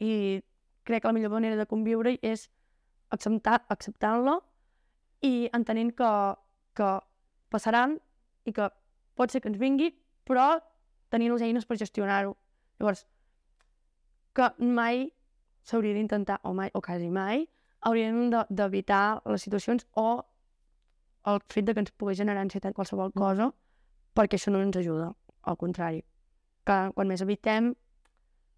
I 0.00 0.42
crec 0.82 1.02
que 1.02 1.08
la 1.08 1.12
millor 1.12 1.30
manera 1.30 1.56
de 1.56 1.66
conviure 1.66 2.18
és 2.22 2.50
acceptar- 3.14 3.64
acceptant-la 3.68 4.40
i 5.22 5.48
entenent 5.52 5.94
que, 5.94 6.10
que 6.74 6.90
passaran 7.50 7.98
i 8.44 8.52
que 8.52 8.68
pot 9.18 9.30
ser 9.30 9.40
que 9.42 9.48
ens 9.50 9.58
vingui, 9.58 9.92
però 10.24 10.60
tenint 11.10 11.32
les 11.32 11.42
eines 11.42 11.66
per 11.66 11.78
gestionar-ho. 11.80 12.36
Llavors, 12.78 13.06
que 14.34 14.50
mai 14.58 15.08
s'hauria 15.62 15.94
d'intentar, 15.96 16.40
o 16.44 16.52
mai, 16.54 16.70
o 16.74 16.80
quasi 16.80 17.08
mai, 17.10 17.48
hauríem 17.80 18.30
de- 18.30 18.46
d'evitar 18.50 19.22
les 19.26 19.42
situacions 19.42 19.86
o 19.94 20.24
el 21.26 21.40
fet 21.48 21.64
de 21.64 21.74
que 21.74 21.80
ens 21.80 21.90
pugui 21.92 22.14
generar 22.14 22.42
ansietat 22.42 22.74
qualsevol 22.74 23.12
cosa, 23.12 23.50
perquè 24.14 24.38
això 24.38 24.50
no 24.52 24.60
ens 24.62 24.76
ajuda, 24.76 25.12
al 25.42 25.56
contrari. 25.56 26.04
Que 26.64 26.78
quan 26.94 27.08
més 27.08 27.20
evitem, 27.20 27.74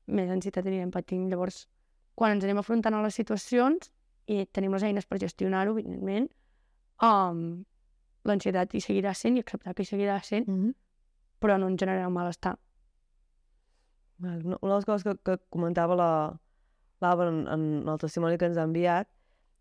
més 0.06 0.30
ansietat 0.30 0.66
anirem 0.66 0.90
patint. 0.90 1.28
Llavors, 1.30 1.68
quan 2.14 2.32
ens 2.32 2.44
anem 2.44 2.58
afrontant 2.58 2.94
a 2.94 3.02
les 3.02 3.14
situacions 3.14 3.90
i 4.26 4.46
tenim 4.46 4.72
les 4.72 4.82
eines 4.82 5.06
per 5.06 5.18
gestionar-ho, 5.18 5.72
evidentment, 5.72 6.28
um, 7.02 7.64
l'ansietat 8.24 8.74
hi 8.74 8.80
seguirà 8.84 9.14
sent 9.14 9.36
i 9.36 9.44
acceptar 9.44 9.74
que 9.74 9.82
hi 9.82 9.90
seguirà 9.92 10.20
sent, 10.22 10.48
Mm 10.48 10.60
-hmm. 10.60 10.74
però 11.40 11.58
no 11.58 11.68
ens 11.68 11.80
generarà 11.80 12.06
un 12.06 12.12
malestar. 12.12 12.58
Val, 14.18 14.44
Una 14.44 14.58
una 14.62 14.72
de 14.74 14.76
les 14.76 14.84
coses 14.84 15.02
que, 15.04 15.14
que 15.24 15.38
comentava 15.50 15.94
la 15.96 16.40
l'Ava 17.00 17.28
en, 17.28 17.46
en 17.48 17.88
el 17.88 17.98
testimoni 17.98 18.38
que 18.38 18.48
ens 18.50 18.58
ha 18.58 18.66
enviat, 18.68 19.08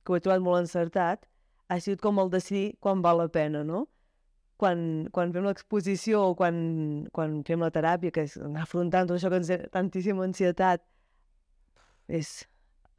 que 0.03 0.11
ho 0.11 0.17
he 0.17 0.19
trobat 0.19 0.43
molt 0.43 0.59
encertat, 0.59 1.25
ha 1.69 1.79
sigut 1.79 2.01
com 2.01 2.19
el 2.19 2.31
decidir 2.33 2.75
quan 2.83 3.01
val 3.05 3.21
la 3.21 3.29
pena, 3.31 3.63
no? 3.63 3.85
Quan, 4.59 5.07
quan 5.15 5.31
fem 5.31 5.45
l'exposició 5.47 6.21
o 6.31 6.35
quan, 6.35 7.07
quan 7.15 7.39
fem 7.47 7.63
la 7.63 7.71
teràpia, 7.71 8.11
que 8.11 8.25
és 8.27 8.35
afrontant 8.59 9.07
tot 9.07 9.15
això 9.15 9.31
que 9.31 9.39
ens 9.39 9.47
genera 9.47 9.71
tantíssima 9.71 10.25
ansietat, 10.27 10.83
és 12.09 12.33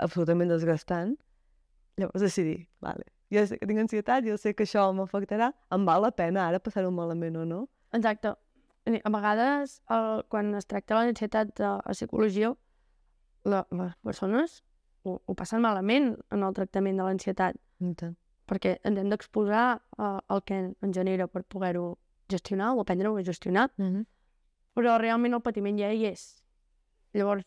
absolutament 0.01 0.49
desgastant. 0.49 1.17
Llavors 2.01 2.25
decidir, 2.25 2.63
vale, 2.81 3.05
jo 3.31 3.47
sé 3.47 3.59
que 3.59 3.67
tinc 3.67 3.81
ansietat, 3.85 4.25
jo 4.27 4.37
sé 4.37 4.55
que 4.55 4.67
això 4.67 4.89
m'afectarà, 4.95 5.53
em 5.75 5.85
val 5.87 6.03
la 6.03 6.11
pena 6.11 6.47
ara 6.49 6.61
passar-ho 6.63 6.91
malament 6.91 7.37
o 7.37 7.45
no? 7.45 7.61
Exacte. 7.97 8.35
A 8.91 9.11
vegades, 9.13 9.81
el, 9.93 10.25
quan 10.33 10.55
es 10.59 10.67
tracta 10.67 10.99
l'ansietat 10.99 11.61
a, 11.61 11.77
a 11.79 11.95
psicologia, 11.95 12.55
la, 13.45 13.65
les 13.71 13.95
persones 14.05 14.63
ho, 15.05 15.21
ho 15.25 15.35
passen 15.35 15.63
malament 15.63 16.15
en 16.35 16.43
el 16.43 16.57
tractament 16.57 16.99
de 16.99 17.07
l'ansietat. 17.07 17.59
Perquè 18.51 18.79
ens 18.85 18.99
hem 18.99 19.11
d'exposar 19.13 19.65
uh, 19.79 20.19
al 20.27 20.43
que 20.43 20.59
ens 20.73 20.97
genera 20.97 21.29
per 21.31 21.45
poder-ho 21.45 21.99
gestionar 22.31 22.75
o 22.75 22.83
aprendre-ho 22.83 23.17
a 23.17 23.23
gestionar, 23.23 23.71
Mm 23.77 23.91
-hmm. 23.93 24.07
però 24.75 24.99
realment 24.99 25.35
el 25.35 25.41
patiment 25.41 25.79
ja 25.79 25.93
hi 25.93 26.07
és. 26.07 26.43
Llavors, 27.15 27.45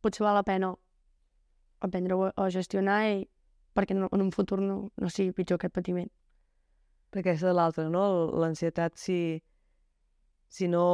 potser 0.00 0.24
val 0.24 0.34
la 0.34 0.42
pena 0.42 0.74
aprendre-ho 1.80 2.32
a 2.36 2.50
gestionar 2.50 3.06
i 3.10 3.28
perquè 3.76 3.96
no, 3.96 4.08
en 4.12 4.24
un 4.24 4.32
futur 4.34 4.60
no, 4.62 4.76
no 4.96 5.10
sigui 5.10 5.34
pitjor 5.36 5.60
aquest 5.60 5.74
patiment. 5.74 6.10
Perquè 7.12 7.36
és 7.36 7.44
l'altra, 7.44 7.88
no? 7.92 8.04
L'ansietat, 8.40 8.96
si, 9.00 9.18
si 10.48 10.68
no 10.68 10.84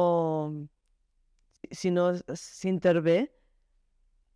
si 1.75 1.91
no 1.91 2.09
s'intervé, 2.33 3.17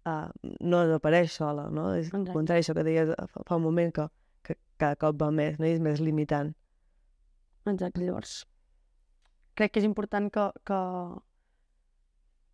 uh, 0.08 0.28
no 0.60 0.84
desapareix 0.84 1.32
sola, 1.40 1.70
no? 1.72 1.90
És 1.96 2.10
Exacte. 2.12 2.36
contrari, 2.36 2.64
això 2.64 2.76
que 2.76 2.88
deies 2.88 3.14
fa, 3.32 3.44
fa 3.48 3.60
un 3.60 3.68
moment, 3.68 3.94
que, 3.96 4.08
que 4.44 4.58
cada 4.78 5.00
cop 5.00 5.20
va 5.22 5.32
més, 5.32 5.60
no? 5.60 5.68
I 5.68 5.78
és 5.78 5.84
més 5.84 6.04
limitant. 6.04 6.52
Exacte, 7.64 8.04
llavors 8.04 8.42
crec 9.58 9.74
que 9.74 9.82
és 9.82 9.88
important 9.88 10.30
que, 10.34 10.48
que, 10.68 10.80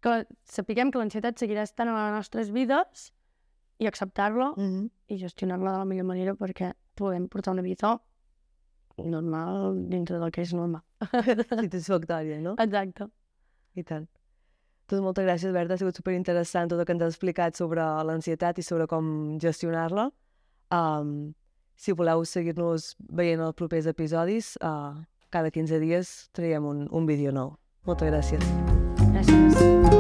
que 0.03 0.15
sapiguem 0.51 0.91
que 0.91 1.01
l'ansietat 1.01 1.39
seguirà 1.39 1.65
estant 1.67 1.91
a 1.91 1.95
les 1.97 2.15
nostres 2.17 2.51
vides 2.55 3.09
i 3.79 3.87
acceptar-la 3.87 4.53
Mm 4.57 4.69
-hmm. 4.69 4.89
i 5.07 5.17
gestionar-la 5.17 5.71
de 5.71 5.77
la 5.77 5.85
millor 5.85 6.05
manera 6.05 6.33
perquè 6.35 6.73
puguem 6.95 7.27
portar 7.27 7.53
una 7.53 7.61
vida 7.61 7.99
normal 8.97 9.89
dintre 9.89 10.19
del 10.19 10.31
que 10.31 10.41
és 10.41 10.53
normal. 10.53 10.81
Satisfactòria, 11.49 12.39
no? 12.41 12.55
Exacte. 12.59 13.07
I 13.75 13.83
tant. 13.83 14.07
Doncs 14.89 15.03
moltes 15.03 15.25
gràcies, 15.25 15.53
Berta. 15.53 15.73
Ha 15.73 15.77
sigut 15.77 15.95
superinteressant 15.95 16.71
tot 16.71 16.79
el 16.79 16.85
que 16.85 16.95
ens 16.95 17.03
has 17.05 17.13
explicat 17.13 17.55
sobre 17.55 17.85
l'ansietat 18.09 18.57
i 18.57 18.65
sobre 18.65 18.87
com 18.87 19.37
gestionar-la. 19.39 20.09
Um, 20.71 21.33
si 21.75 21.93
voleu 21.93 22.25
seguir-nos 22.25 22.95
veient 22.99 23.39
els 23.45 23.55
propers 23.55 23.87
episodis, 23.87 24.57
uh, 24.65 24.97
cada 25.29 25.53
15 25.53 25.79
dies 25.79 26.29
traiem 26.33 26.65
un, 26.65 26.87
un 26.91 27.05
vídeo 27.05 27.31
nou. 27.31 27.55
Moltes 27.85 28.11
gràcies. 28.11 28.43
Gràcies. 29.13 29.98